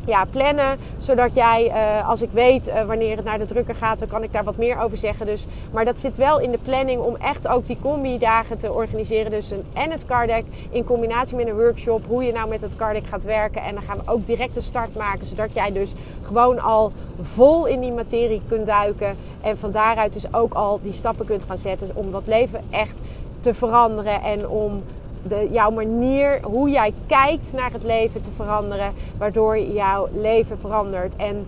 ja, 0.05 0.25
plannen. 0.25 0.77
Zodat 0.97 1.33
jij, 1.33 1.67
uh, 1.67 2.09
als 2.09 2.21
ik 2.21 2.31
weet 2.31 2.67
uh, 2.67 2.83
wanneer 2.83 3.15
het 3.15 3.25
naar 3.25 3.37
de 3.37 3.45
drukker 3.45 3.75
gaat, 3.75 3.99
dan 3.99 4.07
kan 4.07 4.23
ik 4.23 4.31
daar 4.33 4.43
wat 4.43 4.57
meer 4.57 4.81
over 4.81 4.97
zeggen. 4.97 5.25
Dus, 5.25 5.45
maar 5.71 5.85
dat 5.85 5.99
zit 5.99 6.17
wel 6.17 6.39
in 6.39 6.51
de 6.51 6.57
planning 6.63 7.01
om 7.01 7.15
echt 7.15 7.47
ook 7.47 7.65
die 7.65 7.77
combi-dagen 7.81 8.57
te 8.57 8.73
organiseren. 8.73 9.31
Dus 9.31 9.51
een, 9.51 9.63
en 9.73 9.91
het 9.91 10.05
card 10.05 10.27
deck 10.27 10.43
in 10.69 10.83
combinatie 10.83 11.35
met 11.35 11.47
een 11.47 11.55
workshop. 11.55 12.01
Hoe 12.07 12.23
je 12.23 12.31
nou 12.31 12.49
met 12.49 12.61
het 12.61 12.75
card 12.75 12.93
deck 12.93 13.07
gaat 13.07 13.23
werken. 13.23 13.61
En 13.61 13.73
dan 13.73 13.83
gaan 13.83 13.97
we 13.97 14.11
ook 14.11 14.25
direct 14.25 14.55
een 14.55 14.61
start 14.61 14.95
maken. 14.95 15.25
Zodat 15.25 15.53
jij 15.53 15.71
dus 15.71 15.91
gewoon 16.21 16.59
al 16.59 16.91
vol 17.21 17.65
in 17.65 17.79
die 17.79 17.91
materie 17.91 18.41
kunt 18.47 18.65
duiken. 18.65 19.15
En 19.41 19.57
van 19.57 19.71
daaruit 19.71 20.13
dus 20.13 20.33
ook 20.33 20.53
al 20.53 20.79
die 20.83 20.93
stappen 20.93 21.25
kunt 21.25 21.43
gaan 21.43 21.57
zetten. 21.57 21.89
Om 21.93 22.11
dat 22.11 22.23
leven 22.25 22.61
echt 22.69 22.99
te 23.39 23.53
veranderen. 23.53 24.21
En 24.21 24.47
om 24.47 24.83
de, 25.27 25.47
jouw 25.51 25.71
manier, 25.71 26.39
hoe 26.43 26.69
jij 26.69 26.93
kijkt 27.07 27.53
naar 27.53 27.71
het 27.71 27.83
leven 27.83 28.21
te 28.21 28.31
veranderen, 28.31 28.93
waardoor 29.17 29.59
jouw 29.59 30.07
leven 30.13 30.57
verandert. 30.57 31.15
En 31.15 31.47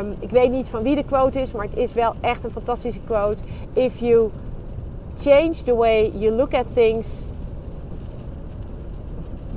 um, 0.00 0.14
ik 0.18 0.30
weet 0.30 0.50
niet 0.50 0.68
van 0.68 0.82
wie 0.82 0.94
de 0.94 1.04
quote 1.04 1.40
is, 1.40 1.52
maar 1.52 1.64
het 1.64 1.76
is 1.76 1.92
wel 1.92 2.14
echt 2.20 2.44
een 2.44 2.50
fantastische 2.50 3.00
quote. 3.00 3.42
If 3.72 3.98
you 3.98 4.30
change 5.18 5.54
the 5.64 5.74
way 5.74 6.10
you 6.14 6.34
look 6.34 6.54
at 6.54 6.64
things, 6.72 7.26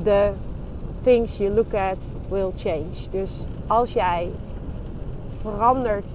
the 0.04 0.32
things 1.02 1.38
you 1.38 1.50
look 1.50 1.74
at 1.74 1.98
will 2.30 2.52
change. 2.56 3.10
Dus 3.12 3.46
als 3.68 3.94
jij 3.94 4.30
verandert 5.42 6.12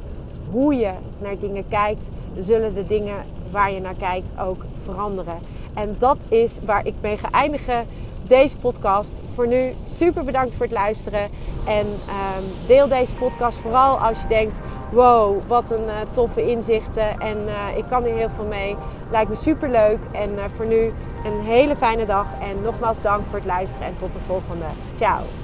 hoe 0.51 0.75
je 0.75 0.91
naar 1.19 1.39
dingen 1.39 1.69
kijkt, 1.69 2.09
zullen 2.41 2.75
de 2.75 2.87
dingen 2.87 3.17
waar 3.51 3.73
je 3.73 3.81
naar 3.81 3.95
kijkt 3.95 4.27
ook 4.41 4.65
veranderen. 4.85 5.39
En 5.75 5.97
dat 5.99 6.27
is 6.29 6.59
waar 6.67 6.87
ik 6.87 6.95
mee 7.01 7.17
ga 7.17 7.31
eindigen 7.31 7.87
deze 8.27 8.57
podcast. 8.57 9.21
Voor 9.35 9.47
nu 9.47 9.75
super 9.85 10.25
bedankt 10.25 10.55
voor 10.55 10.67
het 10.67 10.75
luisteren. 10.75 11.29
En 11.67 11.87
um, 11.87 12.67
deel 12.67 12.89
deze 12.89 13.15
podcast 13.15 13.59
vooral 13.59 13.99
als 13.99 14.21
je 14.21 14.29
denkt: 14.29 14.59
wow, 14.93 15.41
wat 15.47 15.71
een 15.71 15.85
uh, 15.85 15.93
toffe 16.13 16.51
inzichten. 16.51 17.21
En 17.21 17.39
uh, 17.47 17.77
ik 17.77 17.85
kan 17.89 18.05
hier 18.05 18.15
heel 18.15 18.31
veel 18.31 18.45
mee. 18.45 18.77
Lijkt 19.11 19.31
me 19.31 19.37
super 19.37 19.71
leuk. 19.71 19.99
En 20.13 20.31
uh, 20.31 20.45
voor 20.57 20.67
nu 20.67 20.93
een 21.25 21.41
hele 21.41 21.77
fijne 21.77 22.07
dag. 22.07 22.27
En 22.41 22.63
nogmaals 22.63 23.03
dank 23.03 23.23
voor 23.27 23.39
het 23.39 23.47
luisteren. 23.47 23.87
En 23.87 23.97
tot 23.99 24.13
de 24.13 24.21
volgende. 24.27 24.67
Ciao. 24.97 25.44